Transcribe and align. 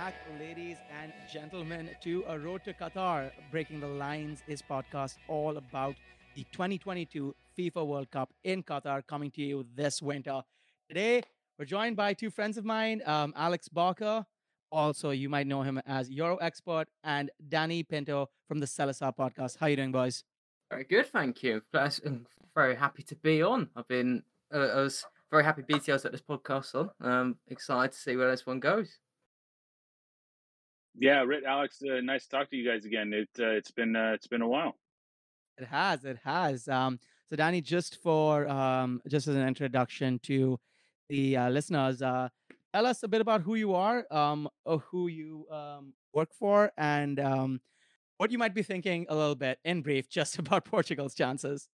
back, 0.00 0.14
ladies 0.38 0.78
and 1.02 1.12
gentlemen, 1.30 1.90
to 2.02 2.24
A 2.26 2.38
Road 2.38 2.64
to 2.64 2.72
Qatar. 2.72 3.30
Breaking 3.50 3.80
the 3.80 3.86
Lines 3.86 4.42
is 4.46 4.62
podcast 4.62 5.18
all 5.28 5.58
about 5.58 5.94
the 6.34 6.46
2022 6.52 7.36
FIFA 7.58 7.86
World 7.86 8.10
Cup 8.10 8.32
in 8.42 8.62
Qatar 8.62 9.06
coming 9.06 9.30
to 9.32 9.42
you 9.42 9.66
this 9.74 10.00
winter. 10.00 10.40
Today, 10.88 11.22
we're 11.58 11.66
joined 11.66 11.96
by 11.96 12.14
two 12.14 12.30
friends 12.30 12.56
of 12.56 12.64
mine, 12.64 13.02
um, 13.04 13.34
Alex 13.36 13.68
Barker, 13.68 14.24
also 14.72 15.10
you 15.10 15.28
might 15.28 15.46
know 15.46 15.60
him 15.60 15.78
as 15.84 16.08
Euro 16.08 16.36
expert, 16.36 16.88
and 17.04 17.30
Danny 17.50 17.82
Pinto 17.82 18.30
from 18.48 18.58
the 18.58 18.66
Celesar 18.66 19.12
podcast. 19.14 19.58
How 19.58 19.66
you 19.66 19.76
doing, 19.76 19.92
boys? 19.92 20.24
Very 20.70 20.84
good, 20.84 21.08
thank 21.08 21.42
you. 21.42 21.60
I'm 21.74 22.26
very 22.54 22.74
happy 22.74 23.02
to 23.02 23.16
be 23.16 23.42
on. 23.42 23.68
I've 23.76 23.88
been, 23.88 24.22
uh, 24.50 24.60
I 24.60 24.80
was 24.80 25.04
very 25.30 25.44
happy 25.44 25.60
BTL's 25.60 26.06
at 26.06 26.12
this 26.12 26.22
podcast 26.22 26.74
on. 26.74 26.90
Um, 27.02 27.36
excited 27.48 27.92
to 27.92 27.98
see 27.98 28.16
where 28.16 28.30
this 28.30 28.46
one 28.46 28.60
goes. 28.60 28.98
Yeah, 31.00 31.22
Rick, 31.22 31.44
Alex, 31.46 31.82
uh, 31.82 32.02
nice 32.02 32.24
to 32.24 32.28
talk 32.28 32.50
to 32.50 32.56
you 32.56 32.70
guys 32.70 32.84
again. 32.84 33.14
It 33.14 33.30
uh, 33.38 33.52
it's 33.52 33.70
been 33.70 33.96
uh, 33.96 34.12
it's 34.14 34.26
been 34.26 34.42
a 34.42 34.48
while. 34.48 34.76
It 35.56 35.64
has, 35.64 36.04
it 36.04 36.18
has. 36.22 36.68
Um, 36.68 37.00
so 37.30 37.36
Danny, 37.36 37.62
just 37.62 38.02
for 38.02 38.46
um, 38.46 39.00
just 39.08 39.26
as 39.26 39.34
an 39.34 39.48
introduction 39.48 40.18
to 40.24 40.60
the 41.08 41.38
uh, 41.38 41.48
listeners, 41.48 42.02
uh, 42.02 42.28
tell 42.74 42.84
us 42.84 43.02
a 43.02 43.08
bit 43.08 43.22
about 43.22 43.40
who 43.40 43.54
you 43.54 43.74
are, 43.74 44.04
um, 44.10 44.46
who 44.90 45.08
you 45.08 45.46
um, 45.50 45.94
work 46.12 46.34
for, 46.38 46.70
and 46.76 47.18
um, 47.18 47.62
what 48.18 48.30
you 48.30 48.36
might 48.36 48.54
be 48.54 48.62
thinking 48.62 49.06
a 49.08 49.16
little 49.16 49.34
bit 49.34 49.58
in 49.64 49.80
brief, 49.80 50.06
just 50.06 50.38
about 50.38 50.66
Portugal's 50.66 51.14
chances. 51.14 51.70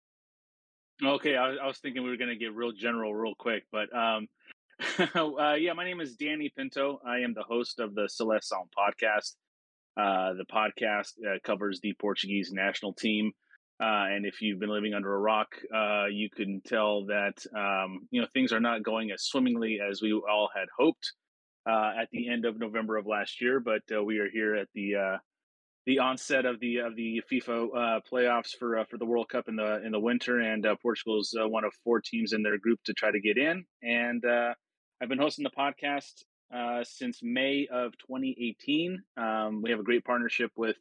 Okay, 1.05 1.35
I, 1.35 1.57
I 1.57 1.67
was 1.67 1.79
thinking 1.79 2.05
we 2.05 2.11
were 2.11 2.17
going 2.17 2.31
to 2.31 2.37
get 2.37 2.55
real 2.55 2.71
general 2.71 3.13
real 3.13 3.35
quick, 3.35 3.65
but 3.73 3.93
um, 3.93 4.29
uh, 4.99 5.55
yeah, 5.55 5.73
my 5.73 5.85
name 5.85 6.01
is 6.01 6.17
Danny 6.17 6.53
Pinto. 6.55 7.01
I 7.07 7.19
am 7.21 7.33
the 7.35 7.43
host 7.43 7.81
of 7.81 7.95
the 7.95 8.09
Celeste 8.09 8.49
Sound 8.49 8.69
podcast. 8.77 9.35
Uh, 9.97 10.35
the 10.35 10.45
podcast 10.53 11.13
uh, 11.27 11.39
covers 11.45 11.81
the 11.83 11.95
Portuguese 11.99 12.51
national 12.53 12.93
team. 12.93 13.33
Uh, 13.81 14.09
and 14.11 14.27
if 14.27 14.43
you've 14.43 14.61
been 14.61 14.71
living 14.71 14.93
under 14.95 15.15
a 15.15 15.19
rock, 15.19 15.49
uh, 15.75 16.07
you 16.07 16.29
can 16.31 16.61
tell 16.67 17.07
that 17.07 17.35
um, 17.55 18.07
you 18.11 18.21
know 18.21 18.27
things 18.33 18.53
are 18.53 18.61
not 18.61 18.83
going 18.83 19.11
as 19.11 19.23
swimmingly 19.23 19.79
as 19.81 20.03
we 20.03 20.13
all 20.13 20.49
had 20.55 20.67
hoped 20.79 21.13
uh, 21.69 21.93
at 22.01 22.09
the 22.13 22.29
end 22.29 22.45
of 22.45 22.59
November 22.59 22.97
of 22.97 23.07
last 23.07 23.41
year. 23.41 23.61
But 23.61 23.83
we 24.05 24.19
are 24.19 24.29
here 24.31 24.55
at 24.57 24.69
the 24.75 25.19
the 25.87 25.99
onset 26.01 26.45
of 26.45 26.59
the 26.61 26.79
of 26.79 26.97
the 26.97 27.23
FIFA 27.31 28.01
playoffs 28.11 28.51
for 28.59 28.83
for 28.91 28.99
the 28.99 29.07
World 29.07 29.29
Cup 29.31 29.49
in 29.49 29.57
the 29.57 29.83
in 29.85 29.93
the 29.93 30.01
winter, 30.01 30.41
and 30.41 30.67
Portugal 30.83 31.21
is 31.21 31.35
one 31.37 31.65
of 31.65 31.73
four 31.85 32.01
teams 32.01 32.33
in 32.33 32.43
their 32.43 32.59
group 32.59 32.81
to 32.85 32.95
try 32.95 33.11
to 33.11 33.21
get 33.21 33.39
in. 33.39 33.65
And 33.83 34.25
I've 35.01 35.11
been 35.11 35.19
hosting 35.19 35.45
the 35.45 35.51
podcast 35.51 36.25
uh, 36.55 36.83
since 36.83 37.21
May 37.23 37.69
of 37.71 37.93
2018. 37.99 39.03
Um, 39.19 39.61
we 39.61 39.71
have 39.71 39.79
a 39.79 39.83
great 39.83 40.07
partnership 40.07 40.53
with 40.57 40.77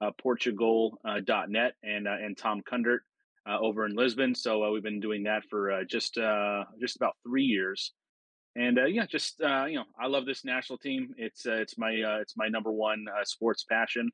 uh, 0.00 0.12
PortuGOAL.net 0.24 1.72
uh, 1.84 1.86
and 1.86 2.08
uh, 2.08 2.12
and 2.12 2.38
Tom 2.38 2.62
Kundert 2.62 3.00
uh, 3.46 3.58
over 3.58 3.84
in 3.84 3.94
Lisbon. 3.94 4.34
So 4.34 4.64
uh, 4.64 4.70
we've 4.70 4.82
been 4.82 5.00
doing 5.00 5.24
that 5.24 5.44
for 5.50 5.84
just 5.84 6.18
just 6.80 6.96
about 6.96 7.16
three 7.22 7.44
years. 7.44 7.92
And 8.56 8.78
yeah, 8.88 9.04
just 9.04 9.40
you 9.40 9.74
know, 9.74 9.84
I 10.00 10.06
love 10.06 10.24
this 10.24 10.42
national 10.42 10.78
team. 10.78 11.14
It's 11.18 11.44
it's 11.44 11.76
my 11.76 11.90
it's 12.20 12.36
my 12.38 12.48
number 12.48 12.72
one 12.72 13.04
sports 13.24 13.64
passion. 13.64 14.10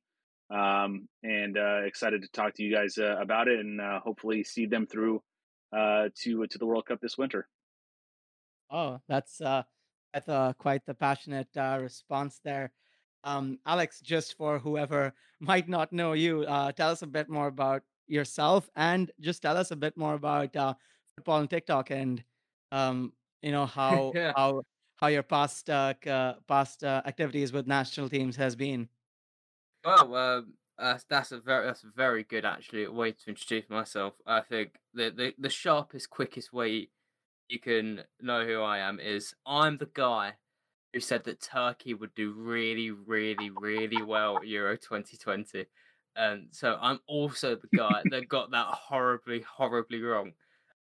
Um, 0.51 1.09
and 1.23 1.57
excited 1.87 2.23
to 2.23 2.29
talk 2.33 2.55
to 2.55 2.65
you 2.65 2.75
guys 2.75 2.99
about 2.99 3.47
it 3.47 3.61
and 3.61 3.81
hopefully 4.03 4.43
see 4.43 4.67
them 4.67 4.89
through 4.89 5.23
to 5.73 6.11
to 6.47 6.59
the 6.59 6.67
World 6.67 6.87
Cup 6.87 7.01
this 7.01 7.17
winter. 7.17 7.47
Oh, 8.71 9.01
that's 9.09 9.41
uh, 9.41 9.63
that's 10.13 10.29
uh, 10.29 10.53
quite 10.59 10.85
the 10.87 10.95
passionate 10.95 11.49
uh, 11.57 11.79
response 11.81 12.41
there. 12.43 12.73
Um, 13.25 13.59
Alex, 13.67 14.01
just 14.01 14.37
for 14.37 14.59
whoever 14.59 15.13
might 15.41 15.69
not 15.69 15.93
know 15.93 16.13
you, 16.13 16.43
uh, 16.43 16.73
tell 16.73 16.91
us 16.91 17.03
a 17.03 17.07
bit 17.07 17.29
more 17.29 17.49
about 17.49 17.83
yourself 18.07 18.71
and 18.77 19.11
just 19.21 19.43
tell 19.43 19.57
us 19.57 19.73
a 19.73 19.77
bit 19.77 19.97
more 19.97 20.15
about 20.15 20.55
uh, 20.55 20.75
football 21.17 21.41
and 21.41 21.51
TikTok 21.51 21.91
and 21.91 22.23
um, 22.73 23.13
you 23.43 23.53
know 23.53 23.67
how 23.67 24.13
yeah. 24.15 24.33
how 24.37 24.63
how 24.97 25.09
your 25.09 25.23
past 25.23 25.69
uh, 25.71 25.95
uh, 26.07 26.35
past 26.49 26.85
uh, 26.85 27.03
activities 27.05 27.53
with 27.53 27.67
national 27.67 28.09
teams 28.09 28.37
has 28.37 28.57
been. 28.57 28.89
Well, 29.85 30.15
um, 30.15 30.55
uh, 30.79 30.99
that's 31.09 31.33
a 31.33 31.39
very 31.39 31.67
that's 31.67 31.85
a 31.85 31.91
very 31.95 32.25
good 32.25 32.45
actually 32.45 32.87
way 32.89 33.13
to 33.13 33.29
introduce 33.29 33.69
myself. 33.71 34.15
I 34.27 34.41
think 34.41 34.77
the 34.95 35.11
the, 35.11 35.35
the 35.39 35.51
sharpest, 35.51 36.11
quickest 36.11 36.53
way 36.53 36.89
you 37.49 37.59
can 37.59 38.03
know 38.21 38.45
who 38.45 38.61
I 38.61 38.79
am 38.79 39.01
is 39.01 39.35
I'm 39.47 39.79
the 39.79 39.89
guy 39.93 40.35
who 40.93 41.01
said 41.01 41.25
that 41.25 41.41
Turkey 41.41 41.95
would 41.95 42.15
do 42.15 42.33
really, 42.33 42.91
really, 42.91 43.51
really 43.51 44.03
well 44.03 44.39
at 44.39 44.47
Euro 44.47 44.77
2020. 44.77 45.67
And 46.17 46.49
so 46.51 46.79
I'm 46.81 47.01
also 47.07 47.57
the 47.57 47.77
guy 47.77 48.03
that 48.11 48.29
got 48.29 48.51
that 48.53 48.67
horribly, 48.67 49.43
horribly 49.43 50.01
wrong. 50.01 50.33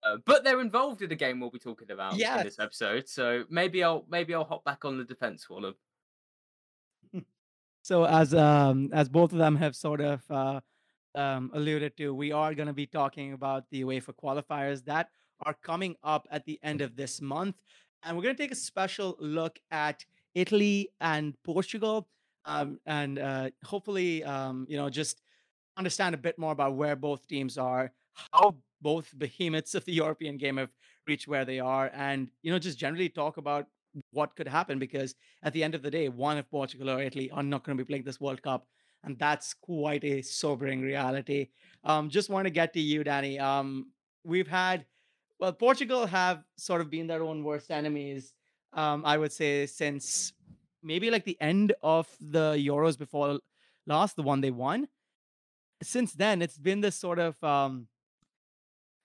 Uh, 0.03 0.17
but 0.25 0.43
they're 0.43 0.59
involved 0.59 1.01
in 1.01 1.07
the 1.09 1.15
game 1.15 1.39
we'll 1.39 1.49
be 1.49 1.59
talking 1.59 1.89
about 1.89 2.17
yes. 2.17 2.39
in 2.39 2.45
this 2.45 2.59
episode, 2.59 3.07
so 3.07 3.45
maybe 3.49 3.81
I'll 3.81 4.05
maybe 4.09 4.35
I'll 4.35 4.43
hop 4.43 4.65
back 4.65 4.83
on 4.83 4.97
the 4.97 5.05
defense 5.05 5.45
for 5.45 5.61
them. 5.61 5.75
So 7.83 8.05
as 8.05 8.33
um 8.33 8.89
as 8.93 9.09
both 9.09 9.33
of 9.33 9.39
them 9.39 9.57
have 9.57 9.75
sort 9.75 9.99
of 9.99 10.21
uh, 10.29 10.61
um, 11.15 11.51
alluded 11.53 11.97
to, 11.97 12.13
we 12.13 12.31
are 12.31 12.53
going 12.53 12.67
to 12.67 12.73
be 12.73 12.85
talking 12.85 13.33
about 13.33 13.65
the 13.71 13.83
UEFA 13.83 14.13
qualifiers 14.21 14.85
that 14.85 15.09
are 15.45 15.55
coming 15.61 15.95
up 16.03 16.27
at 16.31 16.45
the 16.45 16.59
end 16.63 16.81
of 16.81 16.95
this 16.95 17.21
month. 17.21 17.55
And 18.03 18.15
we're 18.15 18.23
going 18.23 18.35
to 18.35 18.43
take 18.43 18.51
a 18.51 18.55
special 18.55 19.15
look 19.19 19.59
at 19.71 20.05
Italy 20.35 20.89
and 20.99 21.35
Portugal. 21.43 22.07
Um, 22.45 22.79
and 22.85 23.19
uh, 23.19 23.49
hopefully, 23.63 24.23
um, 24.23 24.65
you 24.69 24.77
know, 24.77 24.89
just 24.89 25.21
understand 25.77 26.13
a 26.15 26.17
bit 26.17 26.37
more 26.37 26.51
about 26.51 26.75
where 26.75 26.95
both 26.95 27.27
teams 27.27 27.57
are, 27.57 27.91
how 28.31 28.55
both 28.81 29.17
behemoths 29.17 29.75
of 29.75 29.85
the 29.85 29.93
European 29.93 30.37
game 30.37 30.57
have 30.57 30.69
reached 31.07 31.27
where 31.27 31.45
they 31.45 31.59
are, 31.59 31.89
and, 31.93 32.29
you 32.41 32.51
know, 32.51 32.59
just 32.59 32.77
generally 32.77 33.09
talk 33.09 33.37
about 33.37 33.67
what 34.11 34.35
could 34.35 34.47
happen 34.47 34.79
because 34.79 35.15
at 35.43 35.53
the 35.53 35.63
end 35.63 35.75
of 35.75 35.81
the 35.81 35.91
day, 35.91 36.09
one 36.09 36.37
of 36.37 36.49
Portugal 36.49 36.89
or 36.89 37.01
Italy 37.01 37.29
are 37.31 37.43
not 37.43 37.63
going 37.63 37.77
to 37.77 37.83
be 37.83 37.87
playing 37.87 38.03
this 38.03 38.19
World 38.19 38.41
Cup. 38.41 38.67
And 39.05 39.19
that's 39.19 39.53
quite 39.53 40.03
a 40.03 40.21
sobering 40.21 40.81
reality. 40.81 41.49
Um, 41.83 42.09
just 42.09 42.29
want 42.29 42.45
to 42.45 42.49
get 42.49 42.73
to 42.73 42.79
you, 42.79 43.03
Danny. 43.03 43.37
Um, 43.37 43.91
we've 44.23 44.47
had 44.47 44.85
well, 45.43 45.51
Portugal 45.51 46.05
have 46.05 46.41
sort 46.55 46.79
of 46.79 46.89
been 46.89 47.05
their 47.05 47.21
own 47.21 47.43
worst 47.43 47.69
enemies. 47.69 48.31
Um, 48.71 49.03
I 49.05 49.17
would 49.17 49.33
say 49.33 49.65
since 49.65 50.31
maybe 50.81 51.11
like 51.11 51.25
the 51.25 51.37
end 51.41 51.73
of 51.83 52.07
the 52.21 52.53
Euros 52.53 52.97
before 52.97 53.39
last, 53.85 54.15
the 54.15 54.23
one 54.23 54.39
they 54.39 54.51
won. 54.51 54.87
Since 55.81 56.13
then, 56.13 56.41
it's 56.41 56.57
been 56.57 56.79
this 56.79 56.95
sort 56.95 57.19
of 57.19 57.43
um, 57.43 57.89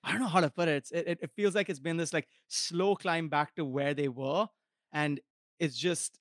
I 0.04 0.12
don't 0.12 0.20
know 0.20 0.28
how 0.28 0.40
to 0.40 0.48
put 0.48 0.68
it. 0.68 0.88
It, 0.92 1.18
it 1.22 1.30
feels 1.34 1.56
like 1.56 1.68
it's 1.68 1.80
been 1.80 1.96
this 1.96 2.12
like 2.12 2.28
slow 2.46 2.94
climb 2.94 3.28
back 3.28 3.56
to 3.56 3.64
where 3.64 3.92
they 3.92 4.06
were, 4.06 4.46
and 4.92 5.18
it's 5.58 5.76
just 5.76 6.20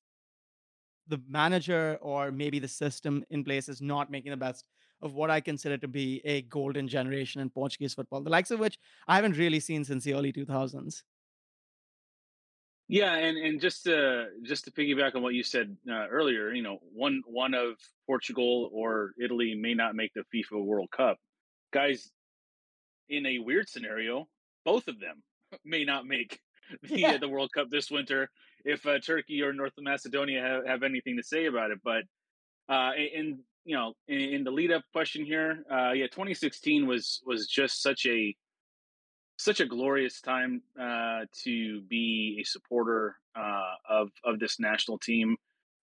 the 1.08 1.22
manager 1.30 2.00
or 2.02 2.32
maybe 2.32 2.58
the 2.58 2.68
system 2.68 3.24
in 3.30 3.44
place 3.44 3.70
is 3.70 3.84
not 3.84 4.10
making 4.10 4.32
the 4.32 4.38
best 4.38 4.66
of 5.02 5.14
what 5.14 5.30
I 5.30 5.42
consider 5.42 5.78
to 5.78 5.88
be 5.88 6.22
a 6.26 6.42
golden 6.44 6.88
generation 6.88 7.42
in 7.42 7.50
Portuguese 7.50 7.94
football, 7.94 8.22
the 8.22 8.30
likes 8.30 8.52
of 8.52 8.60
which 8.60 8.78
I 9.08 9.16
haven't 9.16 9.38
really 9.38 9.60
seen 9.60 9.84
since 9.84 10.04
the 10.04 10.14
early 10.14 10.34
2000s. 10.34 11.04
Yeah, 12.90 13.16
and, 13.16 13.38
and 13.38 13.60
just 13.60 13.84
to 13.84 14.28
just 14.44 14.64
to 14.64 14.72
piggyback 14.72 15.14
on 15.14 15.22
what 15.22 15.34
you 15.34 15.44
said 15.44 15.76
uh, 15.90 16.08
earlier, 16.08 16.54
you 16.54 16.64
know, 16.64 16.78
one 16.94 17.22
one 17.28 17.54
of 17.54 17.76
Portugal 18.06 18.70
or 18.72 19.12
Italy 19.22 19.56
may 19.56 19.74
not 19.74 19.94
make 19.94 20.14
the 20.14 20.24
FIFA 20.34 20.64
World 20.64 20.90
Cup. 20.96 21.18
Guys, 21.74 22.10
in 23.10 23.26
a 23.26 23.40
weird 23.40 23.68
scenario, 23.68 24.30
both 24.64 24.88
of 24.88 25.02
them 25.02 25.22
may 25.66 25.84
not 25.84 26.06
make 26.06 26.40
the 26.84 27.00
yeah. 27.00 27.18
the 27.18 27.28
World 27.28 27.52
Cup 27.54 27.68
this 27.70 27.92
winter 27.92 28.30
if 28.64 28.86
uh, 28.86 29.00
Turkey 29.00 29.42
or 29.42 29.54
North 29.54 29.74
Macedonia 29.80 30.42
have, 30.42 30.66
have 30.66 30.84
anything 30.84 31.18
to 31.18 31.24
say 31.24 31.46
about 31.46 31.72
it. 31.72 31.80
But 31.84 32.04
uh, 32.70 32.92
in 32.96 33.40
you 33.68 33.76
know, 33.76 33.94
in, 34.08 34.20
in 34.20 34.44
the 34.46 34.52
lead 34.52 34.72
up 34.72 34.82
question 34.94 35.26
here, 35.26 35.66
uh, 35.70 35.92
yeah, 35.92 36.08
2016 36.08 36.88
was 36.88 37.22
was 37.26 37.48
just 37.48 37.84
such 37.84 38.06
a 38.06 38.34
such 39.38 39.60
a 39.60 39.66
glorious 39.66 40.22
time 40.22 40.62
uh, 40.82 41.26
to 41.44 41.82
be 41.82 42.40
a 42.42 42.46
supporter 42.46 43.18
uh, 43.36 43.74
of 43.90 44.10
of 44.24 44.40
this 44.40 44.58
national 44.58 44.98
team. 44.98 45.36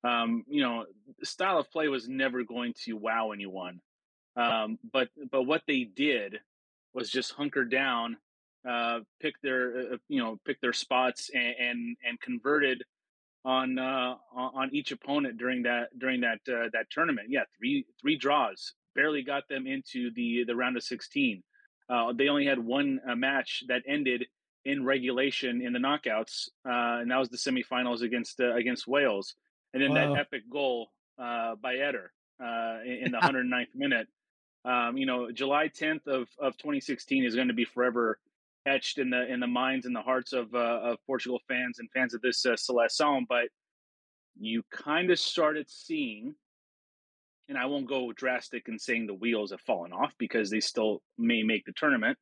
Um, 0.02 0.44
you 0.48 0.62
know, 0.62 0.86
style 1.22 1.58
of 1.58 1.70
play 1.70 1.88
was 1.88 2.08
never 2.08 2.42
going 2.42 2.72
to 2.84 2.94
wow 2.94 3.32
anyone, 3.32 3.80
um, 4.34 4.78
but 4.90 5.10
but 5.30 5.42
what 5.42 5.62
they 5.68 5.84
did 5.84 6.40
was 6.94 7.10
just 7.10 7.32
hunker 7.32 7.66
down, 7.66 8.16
uh, 8.66 9.00
pick 9.20 9.34
their 9.42 9.92
uh, 9.92 9.96
you 10.08 10.22
know 10.22 10.40
pick 10.46 10.58
their 10.62 10.72
spots 10.72 11.30
and 11.34 11.54
and, 11.60 11.96
and 12.08 12.20
converted 12.22 12.82
on 13.44 13.78
uh, 13.78 14.14
on 14.34 14.70
each 14.72 14.92
opponent 14.92 15.38
during 15.38 15.62
that 15.64 15.96
during 15.98 16.22
that 16.22 16.40
uh, 16.48 16.68
that 16.72 16.90
tournament. 16.90 17.28
Yeah, 17.30 17.44
three 17.58 17.86
three 18.00 18.16
draws 18.16 18.72
barely 18.94 19.22
got 19.22 19.48
them 19.48 19.66
into 19.66 20.10
the 20.14 20.44
the 20.46 20.56
round 20.56 20.76
of 20.76 20.82
16. 20.82 21.42
Uh, 21.88 22.12
they 22.16 22.28
only 22.28 22.46
had 22.46 22.58
one 22.58 23.00
uh, 23.08 23.14
match 23.14 23.64
that 23.68 23.82
ended 23.86 24.26
in 24.64 24.84
regulation 24.84 25.60
in 25.60 25.72
the 25.74 25.78
knockouts, 25.78 26.48
uh, 26.66 27.00
and 27.02 27.10
that 27.10 27.18
was 27.18 27.28
the 27.28 27.36
semifinals 27.36 28.00
against 28.00 28.40
uh, 28.40 28.54
against 28.54 28.86
Wales. 28.86 29.34
and 29.72 29.82
then 29.82 29.90
wow. 29.90 30.14
that 30.14 30.20
epic 30.20 30.42
goal 30.50 30.88
uh, 31.18 31.54
by 31.56 31.74
Eder 31.74 32.12
uh, 32.42 32.78
in, 32.84 33.06
in 33.06 33.12
the 33.12 33.18
109th 33.22 33.74
minute. 33.74 34.08
Um, 34.64 34.96
you 34.96 35.04
know, 35.04 35.30
July 35.30 35.68
10th 35.68 36.06
of, 36.06 36.26
of 36.38 36.56
2016 36.56 37.24
is 37.24 37.34
going 37.34 37.48
to 37.48 37.54
be 37.54 37.66
forever 37.66 38.18
etched 38.66 38.98
in 38.98 39.10
the 39.10 39.30
in 39.32 39.40
the 39.40 39.46
minds 39.46 39.86
and 39.86 39.94
the 39.94 40.02
hearts 40.02 40.32
of 40.32 40.54
uh, 40.54 40.80
of 40.82 40.98
Portugal 41.06 41.40
fans 41.48 41.78
and 41.78 41.88
fans 41.92 42.14
of 42.14 42.20
this 42.20 42.44
uh, 42.46 42.52
Seleção. 42.52 43.22
But 43.28 43.48
you 44.38 44.62
kind 44.70 45.10
of 45.10 45.18
started 45.18 45.68
seeing, 45.68 46.34
and 47.48 47.58
I 47.58 47.66
won't 47.66 47.88
go 47.88 48.12
drastic 48.12 48.68
in 48.68 48.78
saying 48.78 49.06
the 49.06 49.14
wheels 49.14 49.50
have 49.50 49.60
fallen 49.60 49.92
off 49.92 50.12
because 50.18 50.50
they 50.50 50.60
still 50.60 51.02
may 51.18 51.42
make 51.42 51.64
the 51.64 51.72
tournament. 51.72 52.18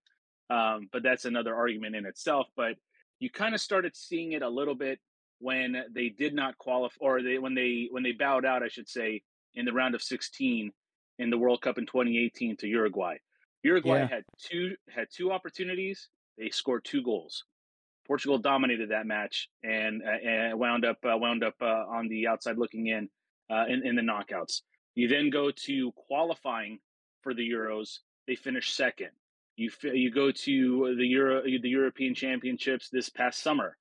Um, 0.50 0.88
but 0.92 1.02
that's 1.02 1.24
another 1.24 1.54
argument 1.54 1.96
in 1.96 2.04
itself. 2.04 2.46
But 2.56 2.74
you 3.18 3.30
kind 3.30 3.54
of 3.54 3.60
started 3.60 3.96
seeing 3.96 4.32
it 4.32 4.42
a 4.42 4.48
little 4.48 4.74
bit 4.74 4.98
when 5.38 5.84
they 5.94 6.08
did 6.08 6.34
not 6.34 6.58
qualify, 6.58 6.96
or 7.00 7.22
they 7.22 7.38
when 7.38 7.54
they 7.54 7.88
when 7.90 8.02
they 8.02 8.12
bowed 8.12 8.44
out, 8.44 8.62
I 8.62 8.68
should 8.68 8.88
say, 8.88 9.22
in 9.54 9.64
the 9.64 9.72
round 9.72 9.94
of 9.94 10.02
16 10.02 10.70
in 11.18 11.30
the 11.30 11.38
World 11.38 11.60
Cup 11.62 11.78
in 11.78 11.86
2018 11.86 12.56
to 12.58 12.68
Uruguay. 12.68 13.16
Uruguay 13.62 13.98
yeah. 13.98 14.08
had 14.08 14.24
two 14.38 14.74
had 14.88 15.06
two 15.14 15.32
opportunities. 15.32 16.08
They 16.38 16.50
scored 16.50 16.84
two 16.84 17.02
goals. 17.02 17.44
Portugal 18.06 18.38
dominated 18.38 18.90
that 18.90 19.06
match 19.06 19.48
and 19.62 20.02
uh, 20.02 20.28
and 20.28 20.58
wound 20.58 20.84
up 20.84 20.98
uh, 21.04 21.16
wound 21.16 21.44
up 21.44 21.54
uh, 21.60 21.84
on 21.88 22.08
the 22.08 22.26
outside 22.26 22.58
looking 22.58 22.88
in, 22.88 23.08
uh, 23.50 23.64
in 23.68 23.86
in 23.86 23.94
the 23.96 24.02
knockouts. 24.02 24.62
You 24.94 25.08
then 25.08 25.30
go 25.30 25.50
to 25.50 25.92
qualifying 25.92 26.78
for 27.22 27.32
the 27.32 27.48
Euros. 27.48 27.98
They 28.26 28.34
finished 28.34 28.76
second. 28.76 29.10
You 29.56 29.70
you 29.82 30.10
go 30.10 30.30
to 30.30 30.94
the 30.98 31.06
Euro 31.06 31.42
the 31.42 31.68
European 31.68 32.14
Championships 32.14 32.88
this 32.90 33.08
past 33.08 33.42
summer. 33.42 33.76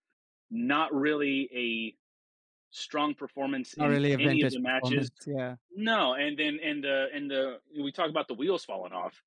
Not 0.52 0.94
really 0.94 1.50
a 1.54 1.96
strong 2.72 3.14
performance 3.14 3.76
Not 3.78 3.88
in 3.88 3.92
really 3.92 4.14
any 4.14 4.42
of 4.44 4.52
the 4.52 4.60
matches. 4.60 5.12
Yeah. 5.26 5.56
No, 5.76 6.14
and 6.14 6.38
then 6.38 6.60
and 6.64 6.84
the 6.84 7.08
and 7.14 7.30
the 7.30 7.58
we 7.82 7.92
talk 7.92 8.10
about 8.10 8.28
the 8.28 8.34
wheels 8.34 8.66
falling 8.66 8.94
off. 8.94 9.22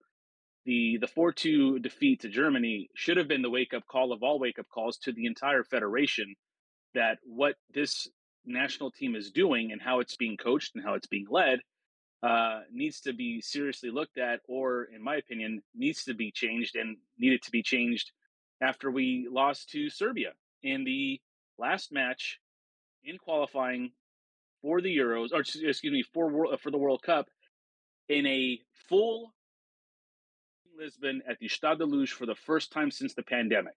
The 0.64 0.98
the 1.00 1.06
four 1.06 1.32
two 1.32 1.78
defeat 1.78 2.20
to 2.20 2.28
Germany 2.28 2.88
should 2.94 3.16
have 3.16 3.28
been 3.28 3.42
the 3.42 3.50
wake 3.50 3.74
up 3.74 3.86
call 3.86 4.12
of 4.12 4.22
all 4.22 4.38
wake 4.38 4.58
up 4.58 4.68
calls 4.68 4.96
to 4.98 5.12
the 5.12 5.26
entire 5.26 5.62
federation 5.62 6.34
that 6.94 7.18
what 7.24 7.56
this 7.72 8.08
national 8.46 8.90
team 8.90 9.14
is 9.14 9.30
doing 9.30 9.72
and 9.72 9.80
how 9.80 10.00
it's 10.00 10.16
being 10.16 10.36
coached 10.36 10.74
and 10.74 10.84
how 10.84 10.94
it's 10.94 11.06
being 11.06 11.26
led 11.30 11.60
uh, 12.22 12.60
needs 12.72 13.00
to 13.00 13.12
be 13.12 13.42
seriously 13.42 13.90
looked 13.90 14.16
at, 14.16 14.40
or 14.48 14.84
in 14.84 15.02
my 15.02 15.16
opinion, 15.16 15.62
needs 15.74 16.04
to 16.04 16.14
be 16.14 16.30
changed 16.30 16.74
and 16.76 16.96
needed 17.18 17.42
to 17.42 17.50
be 17.50 17.62
changed 17.62 18.12
after 18.62 18.90
we 18.90 19.28
lost 19.30 19.68
to 19.70 19.90
Serbia 19.90 20.32
in 20.62 20.84
the 20.84 21.20
last 21.58 21.92
match 21.92 22.40
in 23.04 23.18
qualifying 23.18 23.92
for 24.62 24.80
the 24.80 24.96
Euros, 24.96 25.32
or 25.32 25.40
excuse 25.40 25.92
me, 25.92 26.02
for 26.14 26.56
for 26.56 26.70
the 26.70 26.78
World 26.78 27.02
Cup, 27.02 27.28
in 28.08 28.24
a 28.26 28.58
full 28.88 29.34
Lisbon 30.78 31.22
at 31.28 31.38
the 31.38 31.48
Stade 31.48 31.78
de 31.78 31.84
Luz 31.84 32.10
for 32.10 32.26
the 32.26 32.34
first 32.34 32.72
time 32.72 32.90
since 32.90 33.14
the 33.14 33.22
pandemic. 33.22 33.76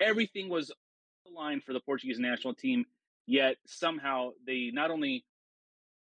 Everything 0.00 0.48
was 0.48 0.72
aligned 1.26 1.64
for 1.64 1.72
the 1.72 1.80
Portuguese 1.80 2.18
national 2.18 2.54
team, 2.54 2.86
yet 3.26 3.56
somehow 3.66 4.30
they 4.46 4.70
not 4.72 4.90
only 4.90 5.24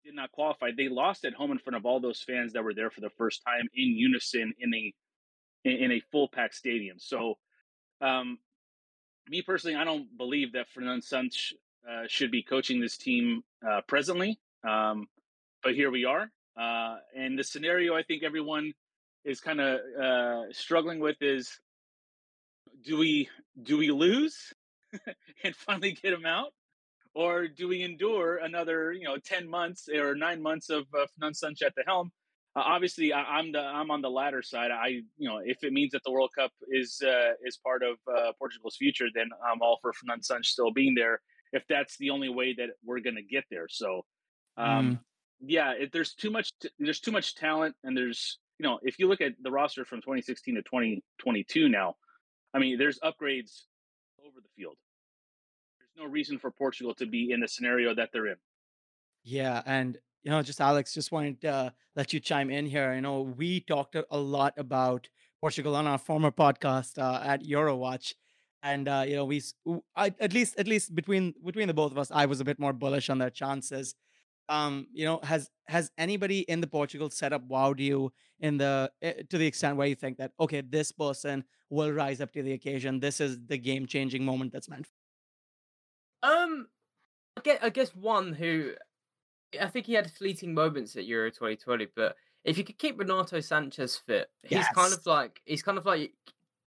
did 0.06 0.16
not 0.16 0.32
qualify, 0.32 0.72
they 0.76 0.90
lost 0.90 1.26
at 1.26 1.34
home 1.34 1.52
in 1.52 1.60
front 1.60 1.76
of 1.76 1.86
all 1.86 2.00
those 2.00 2.22
fans 2.22 2.54
that 2.54 2.64
were 2.64 2.74
there 2.74 2.90
for 2.90 3.02
the 3.02 3.10
first 3.18 3.42
time 3.46 3.68
in 3.74 3.98
unison 3.98 4.54
in 4.60 4.74
a 4.74 4.94
in 5.66 5.92
a 5.92 6.02
full 6.12 6.30
packed 6.30 6.56
stadium. 6.56 6.98
So, 6.98 7.38
um, 8.00 8.38
me 9.28 9.42
personally, 9.42 9.76
I 9.76 9.84
don't 9.84 10.18
believe 10.18 10.54
that 10.54 10.70
Fernando 10.70 11.02
Santos 11.02 11.54
uh, 11.90 12.04
should 12.08 12.32
be 12.32 12.44
coaching 12.44 12.80
this 12.80 12.98
team 12.98 13.44
uh, 13.68 13.82
presently. 13.88 14.40
Um, 14.64 15.08
but 15.64 15.76
here 15.76 15.92
we 15.92 16.06
are. 16.06 16.32
Uh, 16.58 16.98
and 17.16 17.38
the 17.38 17.44
scenario 17.44 17.96
I 17.96 18.04
think 18.04 18.24
everyone 18.24 18.74
is 19.28 19.42
kind 19.42 19.60
of 19.60 19.80
uh, 20.02 20.44
struggling 20.52 21.00
with 21.00 21.18
is 21.22 21.60
do 22.84 22.98
we 22.98 23.30
do 23.62 23.78
we 23.78 23.92
lose 23.92 24.54
and 25.44 25.56
finally 25.56 25.92
get 25.92 26.14
him 26.14 26.26
out? 26.26 26.54
Or 27.14 27.48
do 27.48 27.68
we 27.68 27.84
endure 27.84 28.38
another 28.38 28.94
you 28.94 29.04
know 29.04 29.18
10 29.18 29.50
months 29.50 29.90
or 29.94 30.16
9 30.16 30.42
months 30.42 30.70
of 30.70 30.86
uh, 30.98 31.06
Sunch 31.34 31.62
at 31.62 31.74
the 31.76 31.84
helm? 31.86 32.12
Uh, 32.56 32.64
obviously 32.66 33.12
I, 33.12 33.40
am 33.40 33.52
the 33.52 33.60
I'm 33.60 33.92
on 33.92 34.02
the 34.02 34.10
latter 34.10 34.42
side. 34.42 34.72
I 34.72 35.02
you 35.18 35.28
know 35.30 35.40
if 35.44 35.62
it 35.62 35.74
means 35.74 35.92
that 35.92 36.04
the 36.06 36.12
World 36.12 36.32
Cup 36.34 36.52
is 36.72 37.02
uh, 37.06 37.34
is 37.44 37.58
part 37.58 37.84
of 37.84 37.98
uh, 38.08 38.32
Portugal's 38.40 38.78
future 38.78 39.08
then 39.14 39.30
I'm 39.46 39.62
all 39.62 39.78
for 39.82 39.92
Santos 40.22 40.48
still 40.48 40.72
being 40.72 40.96
there 40.96 41.20
if 41.52 41.64
that's 41.68 41.98
the 41.98 42.12
only 42.12 42.30
way 42.30 42.54
that 42.58 42.70
we're 42.84 43.00
going 43.00 43.16
to 43.16 43.24
get 43.24 43.44
there. 43.52 43.68
So 43.70 44.06
um, 44.56 44.68
mm. 44.68 45.00
yeah 45.42 45.72
it, 45.74 45.92
there's 45.92 46.14
too 46.14 46.32
much 46.32 46.54
t- 46.62 46.70
there's 46.80 47.02
too 47.02 47.12
much 47.12 47.36
talent 47.36 47.76
and 47.84 47.98
there's 47.98 48.40
you 48.60 48.68
know, 48.68 48.80
if 48.82 48.98
you 49.00 49.08
look 49.08 49.22
at 49.22 49.34
the 49.42 49.52
roster 49.52 49.86
from 49.86 50.00
2016 50.00 50.56
to 50.56 50.62
2022 50.62 51.70
now, 51.70 51.96
I 52.54 52.60
mean, 52.60 52.78
there's 52.78 53.00
upgrades 53.00 53.64
over 54.26 54.42
the 54.42 54.50
field. 54.56 54.76
There's 55.80 56.06
no 56.06 56.12
reason 56.12 56.40
for 56.40 56.52
Portugal 56.52 56.94
to 56.96 57.06
be 57.06 57.32
in 57.32 57.40
the 57.40 57.48
scenario 57.48 57.94
that 57.96 58.10
they're 58.12 58.28
in. 58.28 58.38
Yeah, 59.24 59.62
and 59.66 59.98
you 60.24 60.32
know, 60.32 60.42
just 60.42 60.60
Alex, 60.60 60.94
just 60.94 61.12
wanted 61.12 61.42
to 61.42 61.50
uh, 61.50 61.70
let 61.96 62.14
you 62.14 62.20
chime 62.20 62.50
in 62.50 62.66
here. 62.66 62.94
You 62.94 63.02
know, 63.02 63.22
we 63.22 63.60
talked 63.60 63.96
a 63.96 64.18
lot 64.18 64.54
about 64.58 65.08
Portugal 65.40 65.76
on 65.76 65.86
our 65.86 65.98
former 65.98 66.32
podcast 66.32 66.98
uh, 66.98 67.22
at 67.24 67.44
Eurowatch, 67.44 68.14
and 68.64 68.88
uh, 68.88 69.04
you 69.08 69.16
know, 69.16 69.26
we, 69.26 69.42
I, 69.96 70.14
at 70.20 70.34
least, 70.34 70.58
at 70.58 70.68
least 70.68 70.96
between 70.96 71.36
between 71.46 71.68
the 71.68 71.74
both 71.74 71.92
of 71.92 71.98
us, 71.98 72.10
I 72.12 72.26
was 72.26 72.40
a 72.40 72.46
bit 72.46 72.60
more 72.60 72.74
bullish 72.74 73.10
on 73.10 73.20
their 73.20 73.30
chances 73.30 73.94
um 74.50 74.88
you 74.94 75.06
know 75.06 75.20
has 75.24 75.50
has 75.68 75.92
anybody 75.98 76.40
in 76.42 76.62
the 76.62 76.68
portugal 76.68 77.10
setup 77.10 77.48
wowed 77.48 77.80
you 77.80 78.12
in 78.40 78.58
the 78.58 78.90
eh, 79.02 79.14
to 79.30 79.38
the 79.38 79.46
extent 79.46 79.78
where 79.78 79.88
you 79.88 79.96
think 79.96 80.18
that 80.18 80.32
okay 80.40 80.62
this 80.62 80.92
person 80.92 81.44
will 81.70 81.92
rise 81.92 82.22
up 82.22 82.32
to 82.32 82.42
the 82.44 82.54
occasion 82.54 83.00
this 83.00 83.20
is 83.20 83.38
the 83.48 83.58
game 83.58 83.86
changing 83.86 84.24
moment 84.24 84.52
that's 84.52 84.70
meant 84.70 84.86
For- 84.86 86.32
um 86.32 86.68
I 87.38 87.42
guess, 87.42 87.60
I 87.62 87.70
guess 87.70 87.96
one 87.96 88.34
who 88.34 88.72
i 89.62 89.68
think 89.68 89.86
he 89.86 89.94
had 89.94 90.12
fleeting 90.12 90.54
moments 90.54 90.96
at 90.96 91.06
euro 91.06 91.30
2020 91.30 91.88
but 91.96 92.16
if 92.44 92.58
you 92.58 92.64
could 92.64 92.78
keep 92.78 92.98
renato 92.98 93.38
Sanches 93.38 94.00
fit 94.06 94.30
he's 94.44 94.52
yes. 94.52 94.74
kind 94.74 94.94
of 94.94 95.06
like 95.06 95.42
he's 95.46 95.64
kind 95.64 95.78
of 95.78 95.86
like 95.86 96.14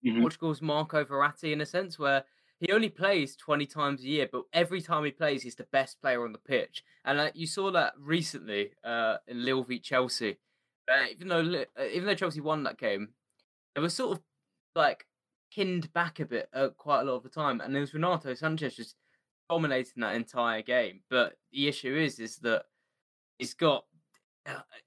mm-hmm. 0.05 0.21
portugal's 0.21 0.63
marco 0.63 1.05
verratti 1.05 1.53
in 1.53 1.61
a 1.61 1.67
sense 1.67 1.99
where 1.99 2.25
he 2.61 2.73
only 2.73 2.89
plays 2.89 3.37
20 3.37 3.67
times 3.67 4.01
a 4.01 4.07
year, 4.07 4.29
but 4.31 4.43
every 4.53 4.81
time 4.81 5.05
he 5.05 5.11
plays, 5.11 5.43
he's 5.43 5.55
the 5.55 5.67
best 5.71 6.01
player 6.01 6.25
on 6.25 6.33
the 6.33 6.39
pitch. 6.39 6.83
And 7.05 7.19
uh, 7.19 7.31
you 7.35 7.47
saw 7.47 7.71
that 7.71 7.93
recently 7.99 8.73
uh, 8.83 9.17
in 9.27 9.45
Lille 9.45 9.63
v 9.63 9.79
Chelsea. 9.79 10.39
Uh, 10.91 11.05
even 11.11 11.29
though 11.29 11.65
uh, 11.79 11.85
even 11.85 12.07
though 12.07 12.15
Chelsea 12.15 12.41
won 12.41 12.65
that 12.65 12.79
game, 12.79 13.11
it 13.77 13.81
was 13.81 13.95
sort 13.95 14.17
of 14.17 14.25
like 14.75 15.07
pinned 15.55 15.93
back 15.93 16.19
a 16.19 16.25
bit 16.25 16.49
uh, 16.53 16.69
quite 16.77 17.03
a 17.03 17.05
lot 17.05 17.17
of 17.17 17.23
the 17.23 17.29
time, 17.29 17.61
and 17.61 17.77
it 17.77 17.81
was 17.81 17.95
Renato 17.95 18.33
Sanches 18.33 18.75
just 18.75 18.97
dominating 19.49 20.01
that 20.01 20.15
entire 20.15 20.63
game. 20.63 21.01
But 21.11 21.37
the 21.53 21.69
issue 21.69 21.95
is, 21.95 22.19
is 22.19 22.37
that 22.39 22.65
he's 23.39 23.55
got 23.55 23.85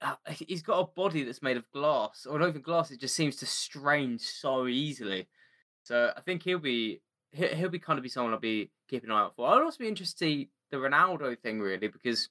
uh, 0.00 0.14
he's 0.28 0.62
got 0.62 0.80
a 0.80 0.84
body 0.84 1.22
that's 1.22 1.42
made 1.42 1.56
of 1.56 1.70
glass, 1.70 2.26
or 2.26 2.38
not 2.38 2.48
even 2.48 2.62
glass. 2.62 2.90
It 2.90 3.00
just 3.00 3.14
seems 3.14 3.36
to 3.36 3.46
strain 3.46 4.18
so 4.18 4.66
easily. 4.66 5.28
So 5.84 6.12
I 6.16 6.20
think 6.20 6.42
he'll 6.42 6.58
be 6.58 7.00
he'll, 7.32 7.54
he'll 7.54 7.68
be 7.68 7.78
kind 7.78 7.98
of 7.98 8.02
be 8.02 8.08
someone 8.08 8.32
I'll 8.32 8.40
be 8.40 8.70
keeping 8.88 9.10
an 9.10 9.16
eye 9.16 9.20
out 9.20 9.36
for. 9.36 9.48
I'd 9.48 9.62
also 9.62 9.78
be 9.78 9.88
interested 9.88 10.18
to 10.18 10.24
see 10.24 10.48
the 10.70 10.76
Ronaldo 10.76 11.38
thing 11.38 11.60
really 11.60 11.88
because 11.88 12.28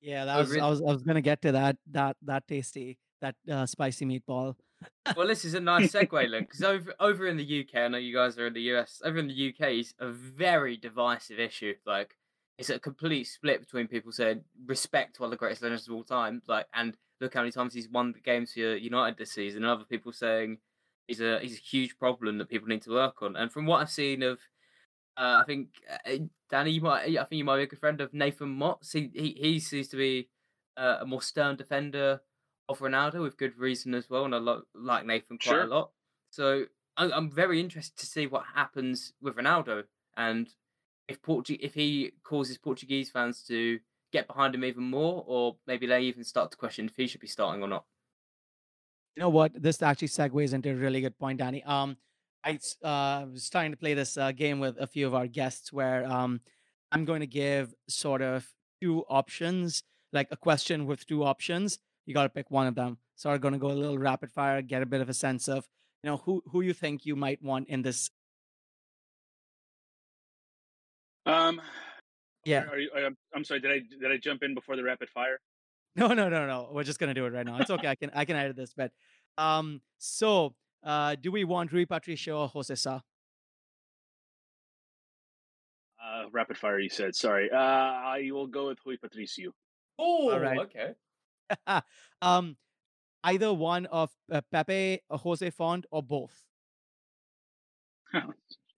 yeah, 0.00 0.24
that 0.24 0.38
was 0.38 0.56
I 0.56 0.68
was 0.68 0.80
I 0.80 0.92
was 0.92 1.02
gonna 1.02 1.20
get 1.20 1.42
to 1.42 1.52
that 1.52 1.76
that 1.92 2.16
that 2.22 2.46
tasty 2.46 2.98
that 3.20 3.34
uh, 3.50 3.66
spicy 3.66 4.04
meatball. 4.04 4.54
well, 5.16 5.26
this 5.26 5.44
is 5.44 5.54
a 5.54 5.60
nice 5.60 5.92
segue, 5.92 6.28
Luke, 6.28 6.48
because 6.48 6.62
over 6.62 6.94
over 7.00 7.26
in 7.26 7.36
the 7.36 7.60
UK, 7.60 7.76
I 7.80 7.88
know 7.88 7.98
you 7.98 8.14
guys 8.14 8.38
are 8.38 8.46
in 8.46 8.52
the 8.52 8.72
US. 8.72 9.00
Over 9.04 9.18
in 9.18 9.28
the 9.28 9.48
UK, 9.48 9.68
it's 9.72 9.94
a 9.98 10.10
very 10.10 10.76
divisive 10.76 11.40
issue. 11.40 11.74
Like, 11.86 12.14
it's 12.58 12.70
a 12.70 12.78
complete 12.78 13.24
split 13.24 13.60
between 13.60 13.88
people 13.88 14.12
saying 14.12 14.42
respect 14.66 15.18
one 15.18 15.28
of 15.28 15.30
the 15.30 15.36
greatest 15.36 15.62
legends 15.62 15.88
of 15.88 15.94
all 15.94 16.04
time, 16.04 16.42
like, 16.46 16.66
and 16.74 16.96
look 17.20 17.34
how 17.34 17.40
many 17.40 17.52
times 17.52 17.72
he's 17.72 17.88
won 17.88 18.12
the 18.12 18.20
games 18.20 18.52
for 18.52 18.60
United 18.60 19.18
this 19.18 19.32
season, 19.32 19.64
and 19.64 19.72
other 19.72 19.84
people 19.84 20.12
saying 20.12 20.58
is 21.08 21.20
a 21.20 21.42
is 21.42 21.54
a 21.54 21.60
huge 21.60 21.98
problem 21.98 22.38
that 22.38 22.48
people 22.48 22.68
need 22.68 22.82
to 22.82 22.90
work 22.90 23.22
on. 23.22 23.36
And 23.36 23.50
from 23.50 23.66
what 23.66 23.80
I've 23.80 23.90
seen 23.90 24.22
of, 24.22 24.38
uh, 25.16 25.40
I 25.40 25.44
think 25.46 25.68
uh, 26.06 26.16
Danny, 26.50 26.72
you 26.72 26.80
might, 26.80 27.02
I 27.02 27.24
think 27.24 27.38
you 27.38 27.44
might 27.44 27.58
be 27.58 27.62
a 27.64 27.66
good 27.66 27.78
friend 27.78 28.00
of 28.00 28.12
Nathan 28.12 28.50
Mott. 28.50 28.86
He 28.92 29.10
he, 29.14 29.36
he 29.40 29.60
seems 29.60 29.88
to 29.88 29.96
be 29.96 30.28
uh, 30.76 30.98
a 31.00 31.06
more 31.06 31.22
stern 31.22 31.56
defender 31.56 32.20
of 32.68 32.80
Ronaldo 32.80 33.22
with 33.22 33.38
good 33.38 33.56
reason 33.58 33.94
as 33.94 34.10
well, 34.10 34.24
and 34.24 34.34
I 34.34 34.38
lo- 34.38 34.62
like 34.74 35.06
Nathan 35.06 35.38
quite 35.38 35.52
sure. 35.52 35.62
a 35.62 35.66
lot. 35.66 35.90
So 36.30 36.64
I, 36.96 37.10
I'm 37.10 37.30
very 37.30 37.60
interested 37.60 37.96
to 37.98 38.06
see 38.06 38.26
what 38.26 38.44
happens 38.54 39.12
with 39.20 39.36
Ronaldo 39.36 39.84
and 40.16 40.48
if 41.08 41.22
Portu- 41.22 41.58
if 41.60 41.74
he 41.74 42.12
causes 42.24 42.58
Portuguese 42.58 43.10
fans 43.10 43.42
to 43.44 43.78
get 44.12 44.26
behind 44.26 44.54
him 44.54 44.64
even 44.64 44.84
more, 44.84 45.24
or 45.26 45.56
maybe 45.66 45.86
they 45.86 46.02
even 46.02 46.24
start 46.24 46.50
to 46.50 46.56
question 46.56 46.86
if 46.86 46.96
he 46.96 47.06
should 47.06 47.20
be 47.20 47.26
starting 47.26 47.62
or 47.62 47.68
not. 47.68 47.84
You 49.16 49.22
know 49.22 49.30
what? 49.30 49.60
This 49.60 49.80
actually 49.80 50.08
segues 50.08 50.52
into 50.52 50.70
a 50.70 50.74
really 50.74 51.00
good 51.00 51.18
point, 51.18 51.38
Danny. 51.38 51.64
Um, 51.64 51.96
I 52.44 52.58
uh, 52.84 53.26
was 53.32 53.48
trying 53.48 53.70
to 53.70 53.76
play 53.76 53.94
this 53.94 54.16
uh, 54.16 54.30
game 54.32 54.60
with 54.60 54.76
a 54.78 54.86
few 54.86 55.06
of 55.06 55.14
our 55.14 55.26
guests 55.26 55.72
where 55.72 56.06
um, 56.06 56.40
I'm 56.92 57.04
going 57.06 57.20
to 57.20 57.26
give 57.26 57.74
sort 57.88 58.20
of 58.20 58.46
two 58.80 59.04
options, 59.08 59.82
like 60.12 60.28
a 60.30 60.36
question 60.36 60.86
with 60.86 61.06
two 61.06 61.24
options, 61.24 61.78
you 62.04 62.14
got 62.14 62.24
to 62.24 62.28
pick 62.28 62.50
one 62.50 62.66
of 62.66 62.74
them. 62.74 62.98
So 63.16 63.30
we're 63.30 63.38
going 63.38 63.54
to 63.54 63.58
go 63.58 63.70
a 63.70 63.72
little 63.72 63.98
rapid 63.98 64.30
fire, 64.30 64.60
get 64.62 64.82
a 64.82 64.86
bit 64.86 65.00
of 65.00 65.08
a 65.08 65.14
sense 65.14 65.48
of, 65.48 65.66
you 66.02 66.10
know, 66.10 66.18
who 66.18 66.42
who 66.52 66.60
you 66.60 66.74
think 66.74 67.06
you 67.06 67.16
might 67.16 67.42
want 67.42 67.68
in 67.68 67.82
this. 67.82 68.10
Um, 71.24 71.60
Yeah. 72.44 72.64
Are 72.70 72.78
you, 72.78 72.90
are, 72.94 73.10
I'm 73.34 73.44
sorry. 73.44 73.60
Did 73.60 73.72
I 73.72 73.80
did 74.00 74.12
I 74.12 74.18
jump 74.18 74.42
in 74.42 74.54
before 74.54 74.76
the 74.76 74.84
rapid 74.84 75.08
fire? 75.08 75.40
No, 75.96 76.08
no, 76.08 76.28
no, 76.28 76.46
no. 76.46 76.68
We're 76.72 76.84
just 76.84 76.98
gonna 76.98 77.14
do 77.14 77.24
it 77.24 77.32
right 77.32 77.46
now. 77.46 77.58
It's 77.58 77.70
okay. 77.70 77.88
I 77.88 77.94
can 77.94 78.10
I 78.14 78.24
can 78.24 78.36
edit 78.36 78.56
this, 78.56 78.74
but 78.76 78.92
um, 79.38 79.80
so 79.98 80.54
uh, 80.84 81.16
do 81.20 81.32
we 81.32 81.44
want 81.44 81.72
Rui 81.72 81.86
Patricio 81.86 82.40
or 82.40 82.48
Jose 82.48 82.74
Sa? 82.74 83.00
Uh, 86.02 86.24
rapid 86.32 86.58
fire. 86.58 86.78
You 86.78 86.90
said. 86.90 87.14
Sorry. 87.14 87.50
Uh, 87.50 87.56
I 87.56 88.28
will 88.30 88.46
go 88.46 88.68
with 88.68 88.78
Rui 88.84 88.96
Patricio. 88.98 89.52
Oh, 89.98 90.38
right. 90.38 90.58
okay. 90.58 91.80
um, 92.22 92.56
either 93.24 93.52
one 93.52 93.86
of 93.86 94.10
uh, 94.30 94.42
Pepe, 94.52 95.00
Jose 95.10 95.50
Fonte, 95.50 95.86
or 95.90 96.02
both. 96.02 96.44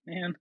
Man, 0.07 0.37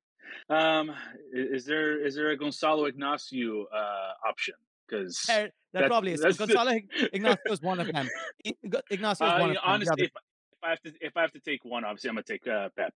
um, 0.49 0.91
is 1.33 1.65
there 1.65 2.05
is 2.05 2.15
there 2.15 2.31
a 2.31 2.37
Gonçalo 2.37 2.91
Inácio 2.91 3.63
uh 3.63 4.29
option? 4.29 4.55
Because 4.87 5.23
there 5.27 5.51
That- 5.73 5.87
probably 5.87 6.13
is. 6.13 6.21
Gonçalo 6.21 6.79
Inácio 7.13 7.51
is 7.51 7.61
one 7.61 7.79
of 7.79 7.87
them. 7.87 8.09
Inácio 8.45 9.11
is 9.11 9.21
uh, 9.21 9.37
one 9.39 9.41
of 9.41 9.47
know, 9.47 9.53
them. 9.53 9.61
Honestly, 9.63 10.03
if, 10.05 10.11
if 10.11 10.63
I 10.63 10.69
have 10.69 10.81
to 10.81 10.93
if 11.01 11.17
I 11.17 11.21
have 11.21 11.31
to 11.33 11.39
take 11.39 11.65
one, 11.65 11.83
obviously 11.83 12.09
I'm 12.09 12.15
gonna 12.15 12.23
take 12.23 12.47
uh, 12.47 12.69
Pep. 12.77 12.93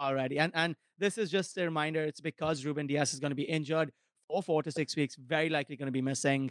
Alrighty, 0.00 0.38
and 0.38 0.52
and 0.54 0.74
this 0.98 1.18
is 1.18 1.30
just 1.30 1.56
a 1.58 1.64
reminder. 1.64 2.02
It's 2.02 2.20
because 2.20 2.64
Ruben 2.64 2.86
Dias 2.86 3.12
is 3.14 3.20
going 3.20 3.30
to 3.30 3.36
be 3.36 3.44
injured 3.44 3.92
for 4.28 4.42
four 4.42 4.62
to 4.62 4.72
six 4.72 4.96
weeks. 4.96 5.14
Very 5.16 5.48
likely 5.48 5.76
going 5.76 5.86
to 5.86 5.92
be 5.92 6.02
missing 6.02 6.50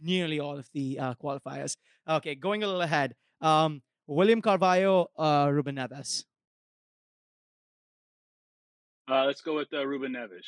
nearly 0.00 0.40
all 0.40 0.58
of 0.58 0.68
the 0.72 0.98
uh, 0.98 1.14
qualifiers. 1.14 1.76
Okay, 2.08 2.34
going 2.34 2.62
a 2.62 2.66
little 2.66 2.82
ahead. 2.82 3.14
Um, 3.40 3.82
William 4.06 4.40
Carvalho, 4.40 5.08
uh, 5.18 5.48
Ruben 5.52 5.76
Neves. 5.76 6.24
Uh, 9.08 9.24
let's 9.24 9.40
go 9.40 9.54
with 9.54 9.68
uh, 9.72 9.86
Ruben 9.86 10.12
Neves. 10.12 10.44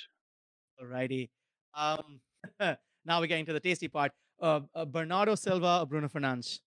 Alrighty. 0.82 1.28
Um, 1.75 2.20
now 3.08 3.20
we're 3.20 3.26
getting 3.26 3.46
to 3.46 3.52
the 3.52 3.60
tasty 3.60 3.88
part. 3.88 4.12
Uh, 4.40 4.60
uh, 4.74 4.84
Bernardo 4.84 5.34
Silva, 5.34 5.80
or 5.80 5.86
Bruno 5.86 6.08
Fernandes. 6.08 6.60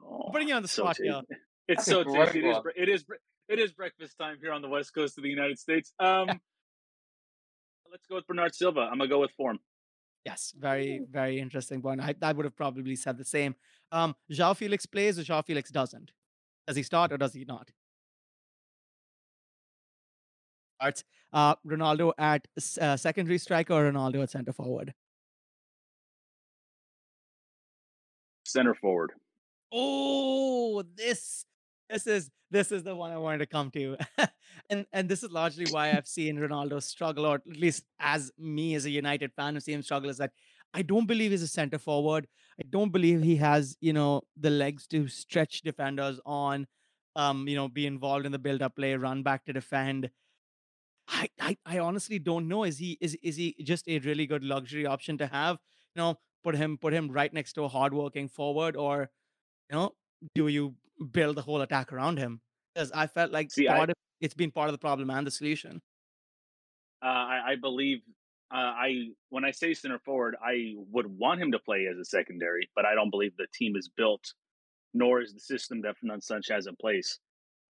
Oh, 0.00 0.28
putting 0.30 0.48
you 0.48 0.54
on 0.54 0.62
the 0.62 0.68
so 0.68 0.82
spot 0.82 0.96
tasty. 0.96 1.08
here. 1.08 1.22
It's 1.68 1.84
so 1.84 2.04
tasty. 2.04 2.40
It 2.40 2.44
is, 2.46 2.58
it 2.76 2.88
is 2.88 3.04
it 3.48 3.58
is 3.58 3.72
breakfast 3.72 4.16
time 4.18 4.36
here 4.40 4.52
on 4.52 4.62
the 4.62 4.68
west 4.68 4.94
coast 4.94 5.18
of 5.18 5.24
the 5.24 5.30
United 5.30 5.58
States. 5.58 5.92
Um, 5.98 6.28
let's 7.90 8.06
go 8.08 8.16
with 8.16 8.26
Bernard 8.26 8.54
Silva. 8.54 8.80
I'm 8.80 8.98
gonna 8.98 9.08
go 9.08 9.20
with 9.20 9.32
form. 9.32 9.58
Yes, 10.24 10.54
very 10.56 11.00
very 11.10 11.40
interesting 11.40 11.82
one. 11.82 12.00
I, 12.00 12.14
I 12.22 12.32
would 12.32 12.44
have 12.44 12.56
probably 12.56 12.94
said 12.94 13.18
the 13.18 13.24
same. 13.24 13.56
Um, 13.90 14.14
João 14.30 14.56
Felix 14.56 14.86
plays 14.86 15.18
or 15.18 15.22
João 15.22 15.44
Felix 15.44 15.70
doesn't. 15.70 16.12
Does 16.66 16.76
he 16.76 16.82
start 16.82 17.12
or 17.12 17.18
does 17.18 17.34
he 17.34 17.44
not? 17.44 17.70
Starts. 20.82 21.04
Uh, 21.32 21.54
Ronaldo 21.64 22.12
at 22.18 22.46
uh, 22.80 22.96
secondary 22.96 23.38
striker 23.38 23.72
or 23.72 23.90
Ronaldo 23.90 24.22
at 24.24 24.30
center 24.30 24.52
forward. 24.52 24.92
Center 28.44 28.74
forward. 28.74 29.12
Oh, 29.72 30.82
this 30.96 31.44
this 31.88 32.06
is 32.08 32.30
this 32.50 32.72
is 32.72 32.82
the 32.82 32.96
one 32.96 33.12
I 33.12 33.16
wanted 33.16 33.38
to 33.38 33.46
come 33.46 33.70
to, 33.70 33.96
and 34.70 34.84
and 34.92 35.08
this 35.08 35.22
is 35.22 35.30
largely 35.30 35.66
why 35.70 35.92
I've 35.92 36.08
seen 36.08 36.36
Ronaldo 36.36 36.82
struggle, 36.82 37.26
or 37.26 37.36
at 37.36 37.46
least 37.46 37.84
as 38.00 38.32
me 38.36 38.74
as 38.74 38.84
a 38.84 38.90
United 38.90 39.32
fan, 39.34 39.56
I've 39.56 39.62
seen 39.62 39.76
him 39.76 39.82
struggle. 39.82 40.10
Is 40.10 40.18
that 40.18 40.32
I 40.74 40.82
don't 40.82 41.06
believe 41.06 41.30
he's 41.30 41.42
a 41.42 41.48
center 41.48 41.78
forward. 41.78 42.26
I 42.60 42.64
don't 42.68 42.90
believe 42.90 43.22
he 43.22 43.36
has 43.36 43.76
you 43.80 43.92
know 43.92 44.22
the 44.36 44.50
legs 44.50 44.88
to 44.88 45.06
stretch 45.06 45.62
defenders 45.62 46.20
on, 46.26 46.66
um, 47.14 47.46
you 47.46 47.54
know, 47.54 47.68
be 47.68 47.86
involved 47.86 48.26
in 48.26 48.32
the 48.32 48.38
build-up 48.40 48.74
play, 48.74 48.96
run 48.96 49.22
back 49.22 49.44
to 49.44 49.52
defend. 49.52 50.10
I, 51.08 51.28
I 51.40 51.56
I 51.66 51.78
honestly 51.78 52.18
don't 52.18 52.48
know. 52.48 52.64
Is 52.64 52.78
he 52.78 52.98
is 53.00 53.16
is 53.22 53.36
he 53.36 53.54
just 53.62 53.88
a 53.88 53.98
really 54.00 54.26
good 54.26 54.44
luxury 54.44 54.86
option 54.86 55.18
to 55.18 55.26
have? 55.26 55.58
You 55.94 56.02
know, 56.02 56.18
put 56.42 56.54
him 56.56 56.78
put 56.78 56.92
him 56.92 57.10
right 57.10 57.32
next 57.32 57.54
to 57.54 57.64
a 57.64 57.68
hardworking 57.68 58.28
forward, 58.28 58.76
or 58.76 59.10
you 59.70 59.76
know, 59.76 59.92
do 60.34 60.48
you 60.48 60.74
build 61.10 61.36
the 61.36 61.42
whole 61.42 61.60
attack 61.60 61.92
around 61.92 62.18
him? 62.18 62.40
Because 62.74 62.92
I 62.92 63.06
felt 63.06 63.32
like 63.32 63.50
See, 63.50 63.68
I- 63.68 63.82
of 63.82 63.90
it's 64.20 64.34
been 64.34 64.52
part 64.52 64.68
of 64.68 64.72
the 64.72 64.78
problem 64.78 65.10
and 65.10 65.26
the 65.26 65.30
solution. 65.30 65.82
Uh, 67.02 67.06
I, 67.08 67.40
I 67.52 67.56
believe. 67.56 67.98
Uh, 68.54 68.56
I 68.56 69.06
when 69.30 69.46
I 69.46 69.50
say 69.50 69.72
center 69.72 69.98
forward, 69.98 70.36
I 70.44 70.74
would 70.90 71.06
want 71.06 71.40
him 71.40 71.52
to 71.52 71.58
play 71.58 71.86
as 71.90 71.98
a 71.98 72.04
secondary, 72.04 72.68
but 72.76 72.84
I 72.84 72.94
don't 72.94 73.10
believe 73.10 73.34
the 73.38 73.46
team 73.54 73.76
is 73.76 73.88
built, 73.88 74.34
nor 74.92 75.22
is 75.22 75.32
the 75.32 75.40
system 75.40 75.80
that 75.82 75.96
Fernando 75.96 76.20
Sanchez 76.20 76.50
has 76.50 76.66
in 76.66 76.76
place. 76.76 77.18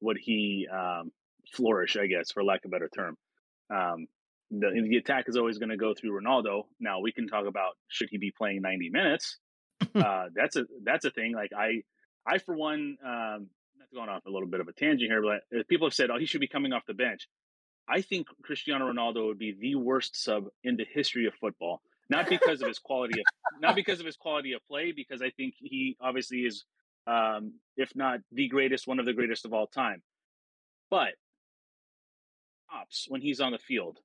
Would 0.01 0.17
he 0.21 0.67
um, 0.71 1.11
flourish? 1.53 1.97
I 1.97 2.07
guess, 2.07 2.31
for 2.31 2.43
lack 2.43 2.65
of 2.65 2.69
a 2.69 2.71
better 2.71 2.89
term. 2.89 3.17
Um, 3.69 4.07
the, 4.49 4.87
the 4.89 4.97
attack 4.97 5.25
is 5.27 5.35
always 5.35 5.57
going 5.57 5.69
to 5.69 5.77
go 5.77 5.93
through 5.93 6.19
Ronaldo. 6.19 6.63
Now 6.79 6.99
we 6.99 7.11
can 7.11 7.27
talk 7.27 7.45
about 7.45 7.73
should 7.87 8.09
he 8.09 8.17
be 8.17 8.31
playing 8.31 8.61
ninety 8.61 8.89
minutes. 8.89 9.37
uh, 9.95 10.25
that's 10.33 10.55
a 10.55 10.65
that's 10.83 11.05
a 11.05 11.11
thing. 11.11 11.33
Like 11.33 11.51
I, 11.57 11.83
I 12.25 12.39
for 12.39 12.55
one, 12.55 12.97
um, 13.05 13.47
not 13.77 13.93
going 13.93 14.09
off 14.09 14.25
a 14.25 14.29
little 14.29 14.47
bit 14.47 14.59
of 14.59 14.67
a 14.67 14.73
tangent 14.73 15.11
here, 15.11 15.21
but 15.21 15.67
people 15.67 15.87
have 15.87 15.93
said, 15.93 16.09
oh, 16.09 16.17
he 16.17 16.25
should 16.25 16.41
be 16.41 16.47
coming 16.47 16.73
off 16.73 16.85
the 16.87 16.93
bench. 16.93 17.27
I 17.89 18.01
think 18.01 18.27
Cristiano 18.43 18.91
Ronaldo 18.91 19.27
would 19.27 19.39
be 19.39 19.55
the 19.59 19.75
worst 19.75 20.21
sub 20.21 20.45
in 20.63 20.75
the 20.75 20.85
history 20.93 21.25
of 21.25 21.33
football. 21.35 21.81
Not 22.09 22.29
because 22.29 22.61
of 22.61 22.67
his 22.67 22.79
quality 22.79 23.19
of 23.19 23.25
not 23.59 23.75
because 23.75 23.99
of 23.99 24.05
his 24.05 24.15
quality 24.15 24.53
of 24.53 24.65
play, 24.65 24.93
because 24.93 25.21
I 25.21 25.29
think 25.31 25.55
he 25.57 25.97
obviously 25.99 26.39
is, 26.39 26.63
um, 27.05 27.53
if 27.75 27.95
not 27.95 28.19
the 28.31 28.47
greatest, 28.47 28.87
one 28.87 28.99
of 28.99 29.05
the 29.05 29.13
greatest 29.13 29.45
of 29.45 29.53
all 29.53 29.67
time. 29.67 30.01
But 30.89 31.09
ops 32.73 33.05
when 33.09 33.21
he's 33.21 33.39
on 33.39 33.51
the 33.51 33.57
field. 33.57 33.99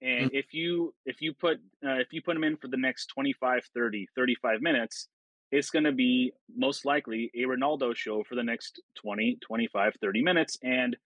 And 0.00 0.30
if 0.32 0.54
you 0.54 0.94
if 1.06 1.20
you 1.20 1.34
put 1.34 1.58
uh, 1.84 1.98
if 1.98 2.12
you 2.12 2.22
put 2.22 2.36
him 2.36 2.44
in 2.44 2.56
for 2.56 2.68
the 2.68 2.76
next 2.76 3.06
25, 3.06 3.62
30, 3.74 4.08
35 4.14 4.62
minutes, 4.62 5.08
it's 5.50 5.70
going 5.70 5.84
to 5.84 5.92
be 5.92 6.32
most 6.54 6.84
likely 6.84 7.30
a 7.34 7.40
Ronaldo 7.40 7.96
show 7.96 8.22
for 8.22 8.34
the 8.34 8.42
next 8.42 8.80
20, 9.02 9.38
25, 9.40 9.94
30 10.00 10.22
minutes. 10.22 10.58
And 10.62 10.96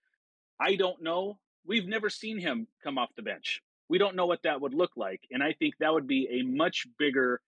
I 0.59 0.75
don't 0.75 1.01
know. 1.01 1.39
We've 1.65 1.87
never 1.87 2.09
seen 2.09 2.37
him 2.37 2.67
come 2.83 2.97
off 2.97 3.09
the 3.15 3.21
bench. 3.23 3.61
We 3.89 3.97
don't 3.97 4.15
know 4.15 4.25
what 4.25 4.43
that 4.43 4.61
would 4.61 4.73
look 4.73 4.91
like. 4.95 5.21
And 5.31 5.41
I 5.41 5.53
think 5.53 5.75
that 5.79 5.93
would 5.93 6.07
be 6.07 6.27
a 6.39 6.43
much 6.43 6.85
bigger 6.99 7.41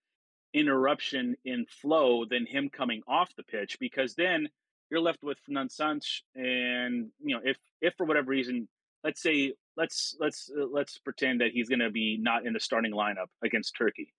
interruption 0.54 1.36
in 1.44 1.66
flow 1.66 2.24
than 2.24 2.46
him 2.46 2.70
coming 2.70 3.02
off 3.06 3.34
the 3.36 3.42
pitch 3.42 3.76
because 3.78 4.14
then 4.14 4.48
you're 4.90 5.00
left 5.00 5.22
with 5.22 5.38
Fernand 5.44 5.70
Sanch 5.70 6.22
and 6.34 7.08
you 7.22 7.34
know 7.34 7.42
if 7.44 7.58
if 7.82 7.94
for 7.94 8.06
whatever 8.06 8.30
reason 8.30 8.68
let's 9.06 9.22
say 9.22 9.52
let's 9.76 10.16
let's 10.18 10.50
uh, 10.50 10.66
let's 10.70 10.98
pretend 10.98 11.40
that 11.40 11.50
he's 11.52 11.68
going 11.68 11.78
to 11.78 11.90
be 11.90 12.18
not 12.20 12.44
in 12.44 12.52
the 12.52 12.60
starting 12.60 12.92
lineup 12.92 13.28
against 13.42 13.76
Turkey 13.78 14.12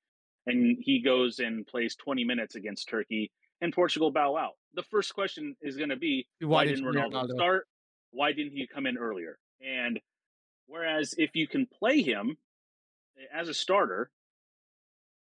and 0.48 0.78
he 0.80 1.02
goes 1.02 1.40
and 1.40 1.68
plays 1.68 1.96
20 1.96 2.24
minutes 2.24 2.56
against 2.56 2.88
Turkey 2.88 3.32
and 3.62 3.74
Portugal 3.74 4.12
bow 4.12 4.38
out. 4.38 4.54
The 4.74 4.84
first 4.84 5.14
question 5.14 5.56
is 5.62 5.76
going 5.76 5.90
to 5.90 5.98
be 5.98 6.26
Why 6.40 6.48
why, 6.48 6.66
did 6.66 6.78
didn't 6.78 6.96
Ronaldo 6.96 7.12
Ronaldo? 7.12 7.36
start? 7.36 7.68
Why 8.12 8.32
didn't 8.32 8.54
he 8.54 8.66
come 8.66 8.86
in 8.86 8.98
earlier? 8.98 9.38
And 9.62 10.00
whereas 10.68 11.14
if 11.18 11.32
you 11.36 11.48
can 11.48 11.68
play 11.68 12.02
him 12.02 12.38
as 13.34 13.50
a 13.50 13.54
starter, 13.54 14.10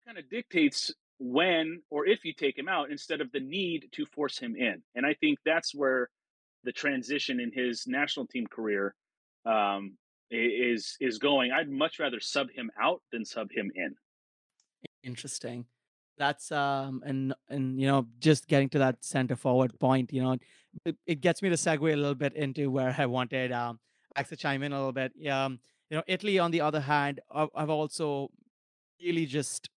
kind 0.07 0.19
of 0.19 0.29
dictates 0.31 0.93
when 1.19 1.83
or 1.91 2.07
if 2.07 2.25
you 2.25 2.33
take 2.33 2.57
him 2.57 2.69
out 2.69 2.91
instead 2.91 3.21
of 3.21 3.31
the 3.31 3.41
need 3.41 3.91
to 3.93 4.07
force 4.07 4.39
him 4.39 4.57
in. 4.57 4.83
And 4.95 5.05
I 5.05 5.15
think 5.15 5.39
that's 5.45 5.75
where 5.75 6.09
the 6.65 6.73
transition 6.73 7.41
in 7.41 7.53
his 7.53 7.87
national 7.87 8.27
team 8.27 8.47
career 8.47 8.95
um, 9.45 9.97
is 10.31 10.97
is 11.01 11.19
going. 11.19 11.53
I'd 11.53 11.69
much 11.69 11.99
rather 11.99 12.21
sub 12.21 12.51
him 12.51 12.71
out 12.81 13.03
than 13.13 13.25
sub 13.25 13.51
him 13.51 13.71
in. 13.75 13.95
Interesting. 15.03 15.67
That's 16.19 16.53
um 16.53 17.03
and 17.05 17.35
and 17.49 17.81
you 17.81 17.87
know 17.87 18.07
just 18.19 18.47
getting 18.47 18.69
to 18.71 18.79
that 18.79 19.03
center 19.03 19.37
forward 19.37 19.79
point, 19.81 20.13
you 20.13 20.23
know, 20.23 20.37
it, 20.85 20.97
it 21.07 21.21
gets 21.21 21.43
me 21.43 21.49
to 21.49 21.57
segue 21.57 21.93
a 21.93 21.97
little 21.97 22.15
bit 22.15 22.35
into 22.35 22.71
where 22.71 22.95
I 22.97 23.07
wanted 23.07 23.53
um 23.53 23.81
Max 24.17 24.29
to 24.29 24.37
chime 24.37 24.63
in 24.63 24.73
a 24.73 24.77
little 24.77 24.93
bit. 24.93 25.13
Um, 25.31 25.61
you 25.89 25.97
know, 25.97 26.03
Italy 26.07 26.39
on 26.39 26.51
the 26.51 26.61
other 26.61 26.81
hand, 26.81 27.21
I've 27.35 27.71
also 27.71 28.29
really 29.03 29.27
just 29.27 29.71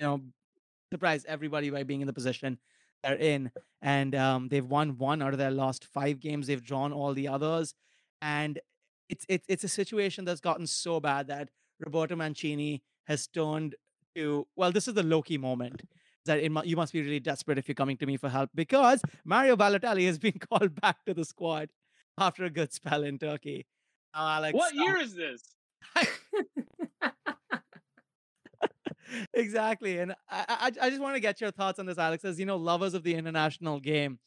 you 0.00 0.06
know 0.06 0.20
surprised 0.92 1.26
everybody 1.26 1.70
by 1.70 1.84
being 1.84 2.00
in 2.00 2.06
the 2.06 2.12
position 2.12 2.58
they're 3.02 3.16
in, 3.16 3.50
and 3.80 4.14
um 4.14 4.48
they've 4.48 4.66
won 4.66 4.98
one 4.98 5.22
out 5.22 5.32
of 5.32 5.38
their 5.38 5.52
last 5.52 5.84
five 5.84 6.18
games. 6.20 6.48
They've 6.48 6.62
drawn 6.62 6.92
all 6.92 7.14
the 7.14 7.28
others, 7.28 7.74
and 8.22 8.58
it's 9.08 9.24
it's 9.28 9.44
it's 9.48 9.64
a 9.64 9.68
situation 9.68 10.24
that's 10.24 10.40
gotten 10.40 10.66
so 10.66 11.00
bad 11.00 11.28
that 11.28 11.50
Roberto 11.80 12.16
Mancini 12.16 12.82
has 13.04 13.26
turned 13.26 13.74
to 14.14 14.46
well, 14.56 14.72
this 14.72 14.88
is 14.88 14.94
the 14.94 15.02
Loki 15.02 15.38
moment. 15.38 15.82
That 16.26 16.38
it, 16.38 16.50
you 16.64 16.76
must 16.76 16.94
be 16.94 17.02
really 17.02 17.20
desperate 17.20 17.58
if 17.58 17.68
you're 17.68 17.74
coming 17.74 17.98
to 17.98 18.06
me 18.06 18.16
for 18.16 18.30
help 18.30 18.48
because 18.54 19.02
Mario 19.26 19.56
Balotelli 19.56 20.06
has 20.06 20.18
been 20.18 20.38
called 20.50 20.80
back 20.80 21.04
to 21.04 21.12
the 21.12 21.24
squad 21.24 21.68
after 22.16 22.44
a 22.44 22.50
good 22.50 22.72
spell 22.72 23.04
in 23.04 23.18
Turkey. 23.18 23.66
Alex, 24.14 24.54
What 24.54 24.74
year 24.74 24.96
is 24.96 25.14
this? 25.14 25.42
exactly. 29.34 29.98
And 29.98 30.12
I, 30.30 30.44
I, 30.48 30.86
I 30.86 30.90
just 30.90 31.02
want 31.02 31.16
to 31.16 31.20
get 31.20 31.40
your 31.40 31.50
thoughts 31.50 31.78
on 31.78 31.86
this, 31.86 31.98
Alex. 31.98 32.24
As 32.24 32.38
you 32.38 32.46
know, 32.46 32.56
lovers 32.56 32.94
of 32.94 33.02
the 33.02 33.14
international 33.14 33.80
game, 33.80 34.18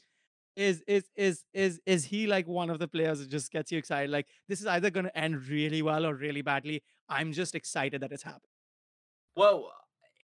is 0.57 0.83
is 0.87 1.05
is 1.15 1.45
is 1.53 1.79
is 1.85 2.05
he 2.05 2.27
like 2.27 2.47
one 2.47 2.69
of 2.69 2.79
the 2.79 2.87
players 2.87 3.19
that 3.19 3.29
just 3.29 3.51
gets 3.51 3.71
you 3.71 3.77
excited? 3.77 4.09
Like 4.09 4.27
this 4.49 4.59
is 4.59 4.65
either 4.65 4.89
going 4.89 5.05
to 5.05 5.17
end 5.17 5.47
really 5.47 5.81
well 5.81 6.05
or 6.05 6.15
really 6.15 6.41
badly. 6.41 6.83
I'm 7.07 7.31
just 7.31 7.55
excited 7.55 8.01
that 8.01 8.11
it's 8.11 8.23
happened. 8.23 8.41
Well, 9.35 9.71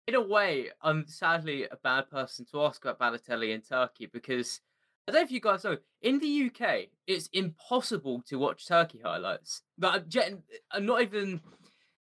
in 0.06 0.16
a 0.16 0.20
way, 0.20 0.70
I'm 0.82 1.06
sadly 1.06 1.64
a 1.70 1.76
bad 1.76 2.10
person 2.10 2.44
to 2.50 2.62
ask 2.62 2.84
about 2.84 2.98
Balotelli 2.98 3.54
in 3.54 3.62
Turkey 3.62 4.06
because 4.12 4.60
I 5.06 5.12
don't 5.12 5.20
know 5.20 5.24
if 5.24 5.30
you 5.30 5.40
guys 5.40 5.64
know, 5.64 5.76
in 6.02 6.18
the 6.18 6.50
UK, 6.50 6.86
it's 7.06 7.28
impossible 7.32 8.22
to 8.26 8.38
watch 8.38 8.66
Turkey 8.66 9.00
highlights. 9.04 9.62
But 9.78 10.04
I'm, 10.16 10.42
I'm 10.70 10.86
not 10.86 11.02
even 11.02 11.40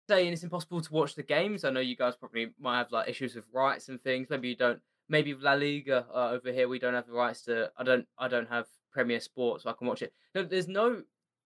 saying 0.07 0.33
it's 0.33 0.43
impossible 0.43 0.81
to 0.81 0.93
watch 0.93 1.15
the 1.15 1.23
games. 1.23 1.63
I 1.63 1.71
know 1.71 1.79
you 1.79 1.95
guys 1.95 2.15
probably 2.15 2.51
might 2.59 2.77
have 2.77 2.91
like 2.91 3.09
issues 3.09 3.35
with 3.35 3.45
rights 3.53 3.89
and 3.89 4.01
things. 4.01 4.27
Maybe 4.29 4.49
you 4.49 4.55
don't. 4.55 4.81
Maybe 5.09 5.33
La 5.33 5.53
Liga 5.53 6.05
uh, 6.13 6.29
over 6.29 6.51
here, 6.51 6.67
we 6.67 6.79
don't 6.79 6.93
have 6.93 7.07
the 7.07 7.13
rights 7.13 7.41
to. 7.43 7.71
I 7.77 7.83
don't. 7.83 8.05
I 8.17 8.27
don't 8.27 8.49
have 8.49 8.67
Premier 8.91 9.19
Sports, 9.19 9.63
so 9.63 9.69
I 9.69 9.73
can 9.73 9.87
watch 9.87 10.01
it. 10.01 10.13
No, 10.35 10.43
there's 10.43 10.67
no. 10.67 11.01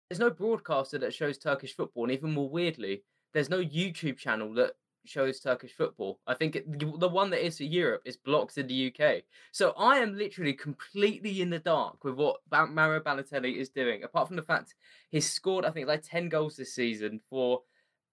There's 0.09 0.19
no 0.19 0.29
broadcaster 0.29 0.97
that 0.99 1.13
shows 1.13 1.37
Turkish 1.37 1.75
football, 1.75 2.03
and 2.03 2.13
even 2.13 2.31
more 2.31 2.49
weirdly, 2.49 3.03
there's 3.33 3.49
no 3.49 3.63
YouTube 3.63 4.17
channel 4.17 4.53
that 4.55 4.73
shows 5.05 5.39
Turkish 5.39 5.73
football. 5.73 6.19
I 6.27 6.33
think 6.33 6.55
it, 6.55 6.99
the 6.99 7.09
one 7.09 7.29
that 7.31 7.45
is 7.45 7.57
for 7.57 7.63
Europe 7.63 8.03
is 8.05 8.17
blocked 8.17 8.57
in 8.57 8.67
the 8.67 8.93
UK. 8.93 9.23
So 9.51 9.73
I 9.77 9.97
am 9.97 10.17
literally 10.17 10.53
completely 10.53 11.41
in 11.41 11.49
the 11.49 11.59
dark 11.59 12.03
with 12.03 12.15
what 12.15 12.37
Mario 12.51 12.99
Balotelli 12.99 13.57
is 13.57 13.69
doing. 13.69 14.03
Apart 14.03 14.27
from 14.27 14.35
the 14.35 14.41
fact 14.41 14.75
he's 15.09 15.29
scored, 15.29 15.65
I 15.65 15.71
think, 15.71 15.87
like 15.87 16.03
ten 16.03 16.29
goals 16.29 16.55
this 16.55 16.73
season 16.73 17.19
for 17.29 17.61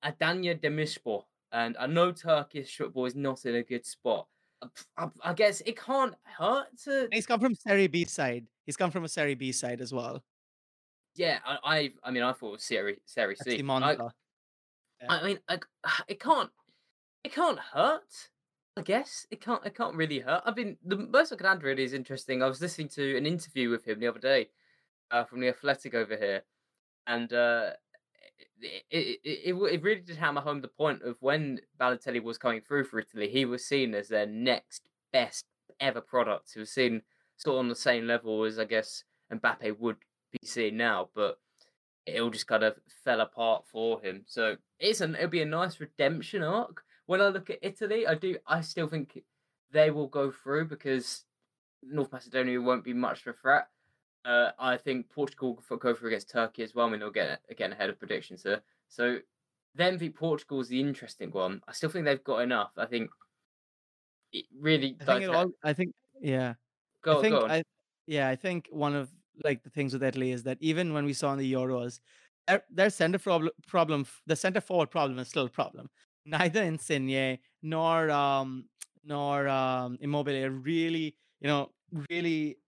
Adana 0.02 0.54
Demirspor, 0.54 1.25
and 1.52 1.76
I 1.78 1.87
know 1.87 2.12
Turkish 2.12 2.76
football 2.76 3.07
is 3.07 3.14
not 3.14 3.45
in 3.45 3.54
a 3.54 3.62
good 3.62 3.87
spot. 3.87 4.26
I, 4.97 5.09
I, 5.25 5.33
guess 5.33 5.62
it 5.64 5.79
can't 5.79 6.14
hurt 6.23 6.67
to. 6.85 7.09
He's 7.12 7.26
come 7.26 7.40
from 7.40 7.55
Serie 7.55 7.87
B 7.87 8.05
side. 8.05 8.47
He's 8.67 8.76
come 8.76 8.90
from 8.90 9.05
a 9.05 9.09
Serie 9.09 9.35
B 9.35 9.52
side 9.52 9.81
as 9.81 9.93
well. 9.93 10.23
Yeah, 11.17 11.38
I, 11.45 11.59
I, 11.64 11.90
I 12.05 12.11
mean, 12.11 12.23
I 12.23 12.33
thought 12.33 12.61
Serie 12.61 12.99
Serie 13.05 13.37
C. 13.37 13.62
I, 13.67 13.93
yeah. 13.93 13.99
I 15.09 15.25
mean, 15.25 15.38
I, 15.49 15.59
it 16.09 16.21
can't 16.21 16.50
it 17.25 17.33
can't 17.35 17.59
hurt. 17.59 18.29
I 18.76 18.83
guess 18.83 19.26
it 19.31 19.40
can't. 19.40 19.64
It 19.67 19.75
can't 19.75 19.95
really 19.95 20.21
hurt. 20.21 20.43
I 20.45 20.52
mean, 20.55 20.76
the 20.85 20.97
most 20.97 21.33
I 21.33 21.37
can 21.37 21.47
add 21.47 21.62
really 21.62 21.85
is 21.85 21.93
interesting. 21.93 22.43
I 22.43 22.47
was 22.47 22.61
listening 22.61 22.88
to 22.90 23.17
an 23.17 23.26
interview 23.26 23.71
with 23.71 23.85
him 23.85 24.00
the 24.00 24.07
other 24.07 24.21
day 24.21 24.49
uh, 25.11 25.25
from 25.25 25.40
the 25.40 25.49
Athletic 25.49 25.95
over 25.95 26.17
here, 26.17 26.43
and 27.07 27.33
uh, 27.33 27.71
it, 28.61 28.85
it, 28.90 29.20
it, 29.25 29.54
it 29.54 29.82
really 29.82 30.00
did 30.00 30.16
hammer 30.16 30.40
home 30.40 30.61
the 30.61 30.68
point 30.68 31.02
of 31.02 31.16
when 31.20 31.61
Balotelli 31.80 32.23
was 32.23 32.38
coming 32.38 32.61
through 32.61 32.85
for 32.85 32.99
Italy, 32.99 33.28
he 33.28 33.44
was 33.44 33.64
seen 33.64 33.94
as 33.94 34.09
their 34.09 34.26
next 34.26 34.88
best 35.12 35.47
ever 35.78 36.00
product. 36.00 36.52
He 36.54 36.61
was 36.61 36.70
seen 36.70 37.02
sort 37.37 37.54
of 37.54 37.61
on 37.61 37.68
the 37.68 37.75
same 37.75 38.06
level 38.06 38.44
as 38.44 38.59
I 38.59 38.64
guess 38.64 39.04
Mbappe 39.32 39.78
would 39.78 39.97
be 40.32 40.47
seen 40.47 40.76
now, 40.76 41.09
but 41.14 41.38
it 42.06 42.20
all 42.20 42.30
just 42.30 42.47
kind 42.47 42.62
of 42.62 42.75
fell 43.04 43.20
apart 43.20 43.64
for 43.70 44.00
him. 44.02 44.23
So 44.26 44.56
it's 44.78 45.00
an 45.00 45.14
it'll 45.14 45.28
be 45.28 45.42
a 45.42 45.47
nice 45.47 45.80
redemption 45.80 46.42
arc 46.42 46.82
when 47.11 47.20
I 47.20 47.26
look 47.26 47.50
at 47.50 47.59
Italy, 47.61 48.06
I 48.06 48.14
do. 48.14 48.37
I 48.47 48.61
still 48.61 48.87
think 48.87 49.25
they 49.73 49.90
will 49.90 50.06
go 50.06 50.30
through 50.30 50.66
because 50.66 51.25
North 51.82 52.12
Macedonia 52.12 52.61
won't 52.61 52.85
be 52.85 52.92
much 52.94 53.26
of 53.26 53.35
a 53.35 53.37
threat. 53.37 53.66
Uh, 54.24 54.50
I 54.58 54.76
think 54.76 55.08
Portugal 55.08 55.62
will 55.68 55.76
go 55.78 55.94
through 55.94 56.08
against 56.08 56.30
Turkey 56.30 56.62
as 56.62 56.74
well. 56.74 56.86
I 56.86 56.90
mean, 56.90 57.00
they'll 57.00 57.10
get 57.10 57.40
again 57.50 57.72
ahead 57.72 57.90
of 57.90 57.98
predictions 57.98 58.42
here. 58.42 58.60
So 58.88 59.18
then 59.74 59.96
the 59.96 60.11
Portugal 60.11 60.61
is 60.61 60.68
the 60.68 60.80
interesting 60.80 61.30
one. 61.30 61.62
I 61.66 61.72
still 61.72 61.90
think 61.90 62.04
they've 62.04 62.22
got 62.22 62.38
enough. 62.38 62.72
I 62.76 62.87
think 62.87 63.11
it 64.33 64.44
really. 64.59 64.96
I 65.00 65.04
think, 65.04 65.22
it 65.22 65.30
all, 65.30 65.50
I 65.64 65.72
think 65.72 65.94
yeah. 66.20 66.54
Go, 67.02 67.18
I 67.18 67.22
think, 67.22 67.35
go 67.35 67.44
on. 67.44 67.50
I, 67.50 67.62
yeah, 68.06 68.28
I 68.28 68.37
think 68.37 68.68
one 68.70 68.94
of 68.94 69.09
like 69.42 69.62
the 69.62 69.70
things 69.70 69.94
with 69.94 70.02
Italy 70.02 70.33
is 70.33 70.42
that 70.42 70.59
even 70.61 70.92
when 70.92 71.04
we 71.06 71.14
saw 71.14 71.33
in 71.33 71.38
the 71.38 71.52
Euros, 71.52 72.00
their, 72.46 72.62
their 72.70 72.90
center 72.90 73.18
problem, 73.18 73.52
problem, 73.66 74.06
the 74.26 74.37
center 74.37 74.61
forward 74.61 74.90
problem 74.90 75.18
is 75.18 75.28
still 75.28 75.46
a 75.46 75.50
problem 75.50 75.88
neither 76.26 76.62
Insigne 76.62 77.38
nor 77.62 78.11
um 78.11 78.64
nor 79.04 79.48
um 79.48 79.98
Immobile 80.00 80.48
really, 80.48 81.16
you 81.40 81.48
know, 81.48 81.70
really 82.11 82.59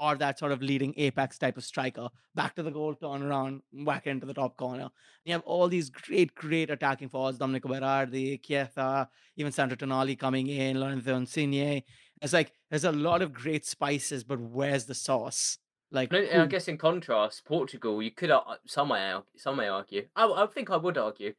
are 0.00 0.16
that 0.16 0.38
sort 0.38 0.52
of 0.52 0.62
leading 0.62 0.94
apex 0.96 1.38
type 1.38 1.56
of 1.56 1.64
striker. 1.64 2.08
Back 2.34 2.54
to 2.56 2.62
the 2.62 2.70
goal, 2.70 2.94
turn 2.94 3.22
around, 3.22 3.62
whack 3.72 4.06
into 4.06 4.26
the 4.26 4.34
top 4.34 4.56
corner. 4.56 4.88
You 5.24 5.32
have 5.32 5.42
all 5.42 5.68
these 5.68 5.90
great, 5.90 6.34
great 6.34 6.70
attacking 6.70 7.08
forwards, 7.08 7.38
Domenico 7.38 7.68
Berardi, 7.68 8.42
Chiesa, 8.42 9.08
even 9.36 9.52
Sandro 9.52 9.76
Tonali 9.76 10.18
coming 10.18 10.46
in, 10.46 10.80
Lorenzo 10.80 11.16
Insigne. 11.16 11.82
It's 12.22 12.32
like 12.32 12.52
there's 12.70 12.84
a 12.84 12.92
lot 12.92 13.22
of 13.22 13.32
great 13.32 13.66
spices, 13.66 14.24
but 14.24 14.40
where's 14.40 14.86
the 14.86 14.94
sauce? 14.94 15.58
Like, 15.92 16.12
and 16.12 16.42
I 16.42 16.46
guess 16.46 16.68
in 16.68 16.78
contrast, 16.78 17.44
Portugal, 17.44 18.02
you 18.02 18.10
could 18.10 18.30
uh, 18.30 18.42
some 18.66 18.88
may 18.88 19.18
some 19.36 19.56
may 19.56 19.68
argue. 19.68 20.06
I, 20.16 20.26
I 20.26 20.46
think 20.46 20.70
I 20.70 20.76
would 20.76 20.98
argue 20.98 21.34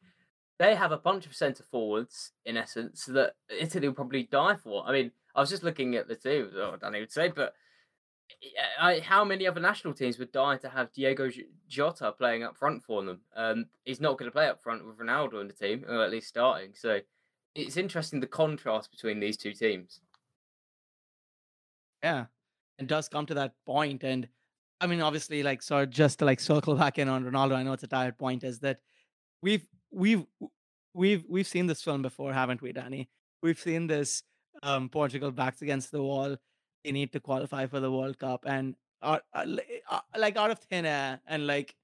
they 0.58 0.76
have 0.76 0.92
a 0.92 0.98
bunch 0.98 1.26
of 1.26 1.36
centre 1.36 1.64
forwards 1.64 2.32
in 2.46 2.58
essence 2.58 3.06
that 3.06 3.34
Italy 3.50 3.88
will 3.88 3.96
probably 3.96 4.24
die 4.24 4.56
for. 4.56 4.84
I 4.88 4.92
mean, 4.92 5.12
I 5.36 5.42
was 5.42 5.50
just 5.50 5.64
looking 5.64 5.96
at 5.96 6.08
the 6.08 6.16
team. 6.16 6.50
Oh, 6.56 6.72
I 6.74 6.78
don't 6.78 6.96
even 6.96 7.10
say, 7.10 7.28
but 7.30 7.54
I, 8.80 9.00
how 9.00 9.24
many 9.24 9.48
other 9.48 9.60
national 9.60 9.94
teams 9.94 10.20
would 10.20 10.32
die 10.32 10.58
to 10.58 10.70
have 10.70 10.92
Diogo 10.94 11.30
Jota 11.68 12.12
playing 12.12 12.44
up 12.44 12.58
front 12.58 12.84
for 12.84 13.04
them? 13.04 13.22
Um, 13.36 13.66
he's 13.86 14.02
not 14.02 14.18
going 14.18 14.30
to 14.30 14.34
play 14.34 14.48
up 14.48 14.62
front 14.62 14.86
with 14.86 14.98
Ronaldo 14.98 15.42
in 15.42 15.48
the 15.48 15.54
team, 15.54 15.86
or 15.88 16.04
at 16.04 16.12
least 16.12 16.28
starting. 16.28 16.72
So 16.74 17.00
it's 17.56 17.78
interesting 17.78 18.20
the 18.20 18.28
contrast 18.28 18.92
between 18.92 19.20
these 19.20 19.38
two 19.38 19.54
teams. 19.54 20.02
Yeah, 22.04 22.26
it 22.78 22.88
does 22.88 23.10
come 23.10 23.26
to 23.26 23.34
that 23.36 23.54
point, 23.66 24.04
and 24.04 24.28
I 24.80 24.88
mean, 24.88 25.02
obviously, 25.02 25.42
like, 25.42 25.64
so 25.64 25.86
just 25.86 26.20
to 26.20 26.26
like 26.26 26.40
circle 26.40 26.76
back 26.76 27.00
in 27.00 27.10
on 27.10 27.24
Ronaldo, 27.24 27.56
I 27.56 27.64
know 27.64 27.74
it's 27.74 27.84
a 27.84 27.88
tired 27.88 28.18
point, 28.18 28.44
is 28.44 28.60
that 28.60 28.80
we've 29.42 29.68
we've 29.92 30.26
we've 30.94 31.24
we've 31.28 31.48
seen 31.48 31.66
this 31.66 31.82
film 31.82 32.02
before, 32.02 32.34
haven't 32.34 32.62
we, 32.62 32.72
Danny? 32.72 33.10
We've 33.42 33.60
seen 33.60 33.88
this 33.88 34.24
um, 34.62 34.90
Portugal 34.90 35.32
backs 35.32 35.62
against 35.62 35.92
the 35.92 36.04
wall. 36.04 36.38
They 36.88 36.94
need 36.94 37.12
to 37.12 37.20
qualify 37.20 37.66
for 37.66 37.82
the 37.82 37.92
World 37.92 38.18
Cup, 38.18 38.46
and 38.48 38.74
are, 39.02 39.22
are, 39.34 39.46
uh, 39.92 40.00
like 40.18 40.38
out 40.38 40.52
of 40.52 40.60
thin 40.60 40.86
air, 40.86 41.20
and 41.28 41.46
like 41.46 41.76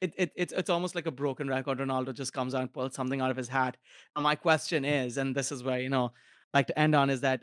it, 0.00 0.14
it 0.16 0.32
it's 0.36 0.52
it's 0.52 0.70
almost 0.70 0.94
like 0.94 1.06
a 1.06 1.10
broken 1.10 1.48
record. 1.48 1.78
Ronaldo 1.78 2.14
just 2.14 2.32
comes 2.32 2.54
out 2.54 2.60
and 2.60 2.72
pulls 2.72 2.94
something 2.94 3.20
out 3.20 3.32
of 3.32 3.36
his 3.36 3.48
hat. 3.48 3.76
And 4.14 4.22
my 4.22 4.36
question 4.36 4.84
is, 4.84 5.16
and 5.16 5.34
this 5.34 5.50
is 5.50 5.64
where 5.64 5.80
you 5.80 5.88
know, 5.88 6.12
like 6.54 6.68
to 6.68 6.78
end 6.78 6.94
on, 6.94 7.10
is 7.10 7.22
that 7.22 7.42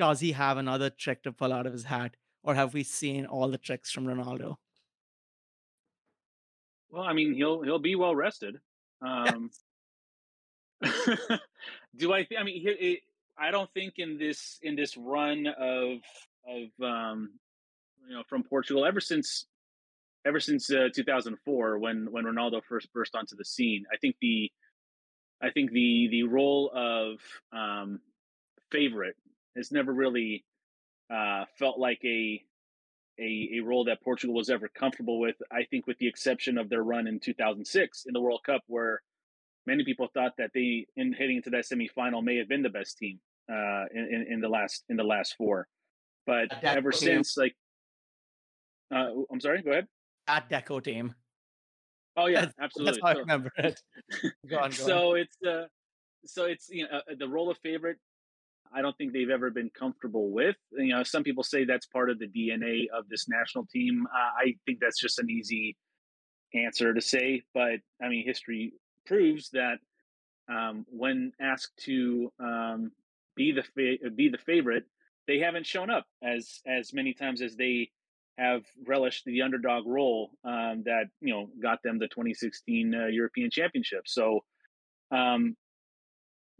does 0.00 0.18
he 0.18 0.32
have 0.32 0.56
another 0.56 0.90
trick 0.90 1.22
to 1.22 1.30
pull 1.30 1.52
out 1.52 1.64
of 1.64 1.72
his 1.72 1.84
hat, 1.84 2.16
or 2.42 2.56
have 2.56 2.74
we 2.74 2.82
seen 2.82 3.24
all 3.24 3.46
the 3.48 3.58
tricks 3.58 3.92
from 3.92 4.04
Ronaldo? 4.04 4.56
Well, 6.90 7.04
I 7.04 7.12
mean, 7.12 7.34
he'll 7.34 7.62
he'll 7.62 7.78
be 7.78 7.94
well 7.94 8.16
rested. 8.16 8.56
Um, 9.00 9.52
do 11.96 12.12
I? 12.12 12.24
Th- 12.24 12.40
I 12.40 12.42
mean, 12.42 12.64
it, 12.66 13.00
I 13.38 13.50
don't 13.50 13.72
think 13.72 13.94
in 13.98 14.18
this 14.18 14.58
in 14.62 14.76
this 14.76 14.96
run 14.96 15.46
of 15.46 15.98
of 16.46 16.84
um, 16.84 17.30
you 18.08 18.14
know 18.14 18.22
from 18.28 18.42
Portugal 18.42 18.84
ever 18.84 19.00
since 19.00 19.46
ever 20.26 20.40
since 20.40 20.70
uh, 20.70 20.88
2004 20.94 21.78
when 21.78 22.08
when 22.10 22.24
Ronaldo 22.24 22.62
first 22.62 22.92
burst 22.92 23.14
onto 23.14 23.36
the 23.36 23.44
scene. 23.44 23.84
I 23.92 23.96
think 23.96 24.16
the 24.20 24.50
I 25.42 25.50
think 25.50 25.72
the 25.72 26.08
the 26.10 26.24
role 26.24 26.70
of 26.74 27.18
um, 27.52 28.00
favorite 28.70 29.16
has 29.56 29.72
never 29.72 29.92
really 29.92 30.44
uh, 31.12 31.44
felt 31.58 31.78
like 31.78 32.00
a 32.04 32.42
a, 33.18 33.50
a 33.56 33.60
role 33.60 33.84
that 33.84 34.02
Portugal 34.02 34.34
was 34.34 34.50
ever 34.50 34.68
comfortable 34.68 35.20
with. 35.20 35.36
I 35.50 35.64
think, 35.64 35.86
with 35.86 35.98
the 35.98 36.08
exception 36.08 36.58
of 36.58 36.68
their 36.68 36.82
run 36.82 37.06
in 37.06 37.20
2006 37.20 38.04
in 38.06 38.12
the 38.12 38.20
World 38.20 38.40
Cup, 38.44 38.62
where 38.66 39.02
many 39.70 39.84
people 39.84 40.08
thought 40.12 40.32
that 40.38 40.50
they, 40.54 40.86
in 40.96 41.12
heading 41.12 41.36
into 41.36 41.50
that 41.50 41.64
semifinal, 41.64 42.22
may 42.22 42.36
have 42.36 42.48
been 42.48 42.62
the 42.62 42.70
best 42.70 42.98
team 42.98 43.20
uh, 43.50 43.84
in, 43.94 44.26
in 44.28 44.40
the 44.40 44.48
last 44.48 44.84
in 44.88 44.96
the 44.96 45.04
last 45.04 45.34
four. 45.36 45.66
But 46.26 46.48
ever 46.62 46.92
since, 46.92 47.36
like, 47.36 47.54
uh, 48.94 49.08
I'm 49.32 49.40
sorry. 49.40 49.62
Go 49.62 49.70
ahead. 49.70 49.86
At 50.28 50.48
Deco 50.50 50.82
team. 50.82 51.14
Oh 52.16 52.26
yeah, 52.26 52.46
absolutely. 52.60 52.92
That's 52.92 53.02
how 53.02 53.12
so, 53.12 53.18
I 53.18 53.20
remember 53.20 53.50
it. 53.58 53.80
go 54.50 54.58
on, 54.58 54.70
go 54.70 54.76
so 54.76 55.10
on. 55.12 55.18
it's 55.18 55.36
uh, 55.46 55.66
so 56.26 56.44
it's 56.44 56.68
you 56.68 56.84
know 56.84 56.98
uh, 56.98 57.14
the 57.18 57.28
role 57.28 57.50
of 57.50 57.58
favorite 57.58 57.98
I 58.72 58.82
don't 58.82 58.96
think 58.96 59.12
they've 59.12 59.30
ever 59.30 59.50
been 59.50 59.70
comfortable 59.70 60.30
with. 60.30 60.56
You 60.72 60.94
know, 60.94 61.02
some 61.02 61.24
people 61.24 61.42
say 61.42 61.64
that's 61.64 61.86
part 61.86 62.10
of 62.10 62.18
the 62.18 62.28
DNA 62.28 62.84
of 62.96 63.08
this 63.08 63.28
national 63.28 63.66
team. 63.66 64.06
Uh, 64.14 64.46
I 64.46 64.54
think 64.64 64.78
that's 64.80 65.00
just 65.00 65.18
an 65.18 65.28
easy 65.28 65.76
answer 66.54 66.94
to 66.94 67.00
say, 67.00 67.42
but 67.52 67.80
I 68.02 68.08
mean, 68.08 68.24
history 68.24 68.72
proves 69.10 69.50
that 69.50 69.78
um, 70.48 70.86
when 70.88 71.32
asked 71.40 71.76
to 71.84 72.32
um, 72.38 72.92
be 73.34 73.52
the 73.52 73.62
fa- 73.62 74.10
be 74.10 74.28
the 74.28 74.38
favorite, 74.38 74.84
they 75.26 75.38
haven't 75.40 75.66
shown 75.66 75.90
up 75.90 76.06
as 76.22 76.60
as 76.66 76.92
many 76.94 77.12
times 77.12 77.42
as 77.42 77.56
they 77.56 77.90
have 78.38 78.62
relished 78.86 79.24
the 79.26 79.42
underdog 79.42 79.86
role 79.86 80.30
um, 80.44 80.84
that 80.84 81.06
you 81.20 81.34
know 81.34 81.50
got 81.60 81.82
them 81.82 81.98
the 81.98 82.06
2016 82.06 82.94
uh, 82.94 83.06
European 83.06 83.50
Championship. 83.50 84.02
So 84.06 84.44
um, 85.10 85.56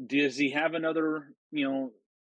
does 0.05 0.37
he 0.37 0.51
have 0.51 0.75
another? 0.75 1.29
You 1.53 1.69
know, 1.69 1.91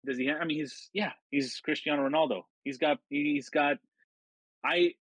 does 0.04 0.18
he? 0.18 0.26
Have, 0.26 0.42
I 0.42 0.44
mean, 0.44 0.58
he's 0.58 0.90
yeah, 0.92 1.12
he's 1.30 1.58
Cristiano 1.64 2.06
Ronaldo. 2.06 2.42
He's 2.64 2.78
got 2.78 2.98
he's 3.08 3.48
got. 3.48 3.78
I 4.64 4.92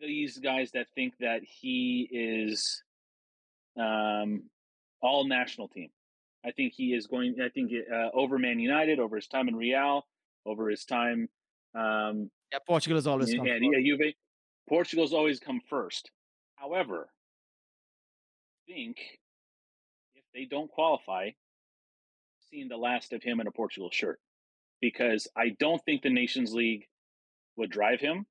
these 0.00 0.38
guys 0.38 0.70
that 0.72 0.86
think 0.94 1.14
that 1.20 1.40
he 1.42 2.08
is 2.10 2.82
um 3.80 4.44
all 5.02 5.26
national 5.26 5.68
team. 5.68 5.90
I 6.44 6.50
think 6.50 6.72
he 6.74 6.94
is 6.94 7.06
going. 7.06 7.36
I 7.42 7.48
think 7.48 7.72
uh, 7.72 8.08
over 8.12 8.38
Man 8.38 8.58
United, 8.58 8.98
over 8.98 9.16
his 9.16 9.26
time 9.26 9.48
in 9.48 9.56
Real, 9.56 10.06
over 10.46 10.68
his 10.68 10.84
time. 10.84 11.28
Um, 11.74 12.30
yeah, 12.52 12.58
Portugal 12.66 12.96
has 12.96 13.06
always 13.06 13.34
come. 13.34 13.46
And, 13.46 13.64
yeah, 13.64 13.80
Juve. 13.80 14.14
Portugal's 14.68 15.12
always 15.12 15.40
come 15.40 15.60
first. 15.68 16.10
However, 16.56 17.08
I 18.68 18.72
think 18.72 18.98
if 20.14 20.24
they 20.34 20.44
don't 20.44 20.70
qualify, 20.70 21.30
seeing 22.50 22.68
the 22.68 22.76
last 22.76 23.12
of 23.12 23.22
him 23.22 23.40
in 23.40 23.46
a 23.46 23.50
Portugal 23.52 23.90
shirt 23.92 24.20
because 24.80 25.28
I 25.36 25.54
don't 25.58 25.82
think 25.84 26.02
the 26.02 26.10
Nations 26.10 26.54
League 26.54 26.86
would 27.56 27.70
drive 27.70 28.00
him, 28.00 28.26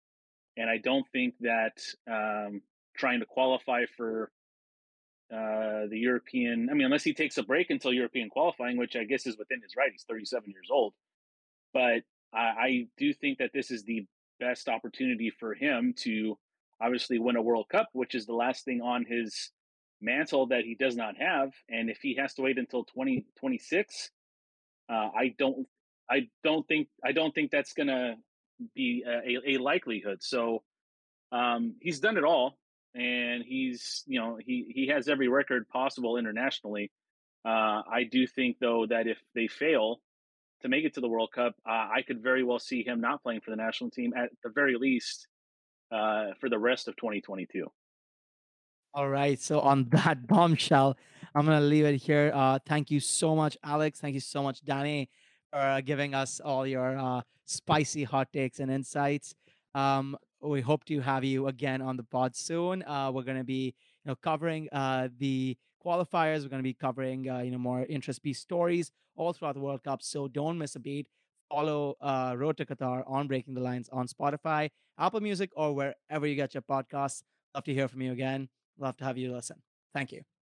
and 0.58 0.70
I 0.70 0.78
don't 0.78 1.06
think 1.12 1.36
that 1.42 1.82
um, 2.10 2.62
trying 2.96 3.20
to 3.20 3.26
qualify 3.26 3.86
for 3.98 4.32
uh, 5.34 5.88
the 5.90 5.98
European. 5.98 6.70
I 6.70 6.74
mean, 6.74 6.86
unless 6.86 7.04
he 7.04 7.14
takes 7.14 7.38
a 7.38 7.44
break 7.44 7.70
until 7.70 7.92
European 7.92 8.30
qualifying, 8.30 8.78
which 8.78 8.96
I 8.96 9.04
guess 9.04 9.26
is 9.26 9.38
within 9.38 9.62
his 9.62 9.76
right. 9.76 9.92
He's 9.92 10.04
37 10.04 10.52
years 10.52 10.68
old, 10.72 10.94
but 11.74 12.04
I, 12.34 12.40
I 12.40 12.88
do 12.98 13.14
think 13.14 13.40
that 13.40 13.52
this 13.54 13.72
is 13.72 13.84
the 13.84 14.06
best 14.40 14.70
opportunity 14.70 15.32
for 15.32 15.54
him 15.54 15.94
to 16.00 16.38
obviously 16.82 17.20
win 17.20 17.36
a 17.36 17.42
World 17.42 17.68
Cup, 17.70 17.90
which 17.94 18.14
is 18.14 18.26
the 18.26 18.34
last 18.34 18.66
thing 18.66 18.82
on 18.82 19.06
his 19.06 19.52
mantle 20.02 20.48
that 20.48 20.66
he 20.66 20.76
does 20.76 20.96
not 20.96 21.16
have. 21.18 21.52
And 21.70 21.90
if 21.90 22.00
he 22.02 22.16
has 22.16 22.34
to 22.36 22.42
wait 22.42 22.58
until 22.58 22.84
2026, 22.84 24.12
uh, 24.90 24.94
I 24.94 25.34
don't, 25.38 25.66
I 26.10 26.28
don't 26.44 26.68
think, 26.68 26.90
I 27.04 27.14
don't 27.14 27.34
think 27.34 27.52
that's 27.52 27.74
going 27.74 27.88
to 27.88 28.16
be 28.76 29.04
a, 29.08 29.56
a, 29.56 29.58
likelihood. 29.58 30.22
So 30.22 30.64
um, 31.32 31.76
he's 31.82 32.00
done 32.00 32.18
it 32.18 32.24
all 32.24 32.58
and 32.96 33.44
he's 33.44 34.04
you 34.06 34.20
know 34.20 34.38
he 34.44 34.72
he 34.74 34.88
has 34.88 35.08
every 35.08 35.28
record 35.28 35.68
possible 35.70 36.18
internationally. 36.18 36.92
Uh, 37.46 37.82
I 37.92 38.08
do 38.10 38.26
think 38.26 38.58
though 38.60 38.86
that 38.88 39.08
if 39.08 39.18
they 39.36 39.48
fail 39.48 40.00
to 40.62 40.70
make 40.70 40.86
it 40.86 40.94
to 40.94 41.02
the 41.02 41.10
World 41.10 41.32
Cup, 41.34 41.56
uh, 41.68 41.90
I 41.94 42.04
could 42.08 42.22
very 42.24 42.44
well 42.44 42.60
see 42.60 42.84
him 42.84 43.02
not 43.02 43.22
playing 43.22 43.42
for 43.42 43.52
the 43.52 43.58
national 43.58 43.90
team 43.90 44.14
at 44.16 44.30
the 44.44 44.50
very 44.50 44.76
least 44.76 45.28
uh, 45.92 46.28
for 46.40 46.50
the 46.50 46.58
rest 46.58 46.88
of 46.88 46.96
2022. 46.96 47.68
All 48.94 49.10
right. 49.10 49.40
So 49.40 49.60
on 49.60 49.90
that 49.92 50.28
bombshell, 50.28 50.98
I'm 51.36 51.46
gonna 51.46 51.62
leave 51.62 51.86
it 51.86 51.98
here. 51.98 52.32
Uh, 52.34 52.60
thank 52.66 52.92
you 52.92 53.00
so 53.00 53.36
much, 53.36 53.58
Alex. 53.64 54.00
Thank 54.00 54.14
you 54.14 54.22
so 54.22 54.44
much, 54.44 54.64
Danny, 54.64 55.10
for 55.52 55.82
giving 55.84 56.14
us 56.14 56.40
all 56.40 56.66
your 56.66 56.98
uh, 56.98 57.22
spicy 57.46 58.04
hot 58.04 58.32
takes 58.32 58.60
and 58.60 58.72
insights. 58.72 59.36
Um, 59.76 60.18
we 60.44 60.62
hope 60.62 60.84
to 60.86 61.00
have 61.00 61.24
you 61.24 61.48
again 61.48 61.82
on 61.82 61.98
the 61.98 62.04
pod 62.04 62.36
soon. 62.36 62.84
Uh, 62.84 63.12
we're 63.12 63.24
going 63.24 63.38
to 63.38 63.44
be, 63.44 63.74
you 64.04 64.10
know, 64.10 64.16
covering 64.16 64.68
uh, 64.72 65.10
the 65.18 65.58
qualifiers. 65.86 66.44
We're 66.44 66.50
going 66.50 66.60
to 66.60 66.64
be 66.64 66.74
covering, 66.74 67.30
uh, 67.30 67.40
you 67.40 67.52
know, 67.52 67.58
more 67.58 67.86
interest-piece 67.88 68.40
stories 68.40 68.92
all 69.16 69.34
throughout 69.34 69.56
the 69.56 69.62
World 69.62 69.84
Cup. 69.84 70.02
So 70.02 70.28
don't 70.28 70.58
miss 70.58 70.76
a 70.76 70.80
beat. 70.80 71.08
Follow 71.50 71.96
uh, 72.02 72.36
Road 72.38 72.58
to 72.58 72.66
Qatar 72.66 73.04
on 73.08 73.28
Breaking 73.28 73.54
the 73.54 73.62
Lines 73.62 73.90
on 73.92 74.08
Spotify, 74.08 74.70
Apple 74.98 75.22
Music, 75.22 75.52
or 75.56 75.74
wherever 75.74 76.26
you 76.26 76.36
get 76.36 76.54
your 76.54 76.64
podcasts. 76.64 77.22
Love 77.54 77.64
to 77.66 77.74
hear 77.74 77.88
from 77.88 78.02
you 78.02 78.12
again. 78.12 78.50
Love 78.80 78.98
to 78.98 79.04
have 79.04 79.18
you 79.18 79.32
listen. 79.32 79.62
Thank 79.94 80.12
you. 80.12 80.33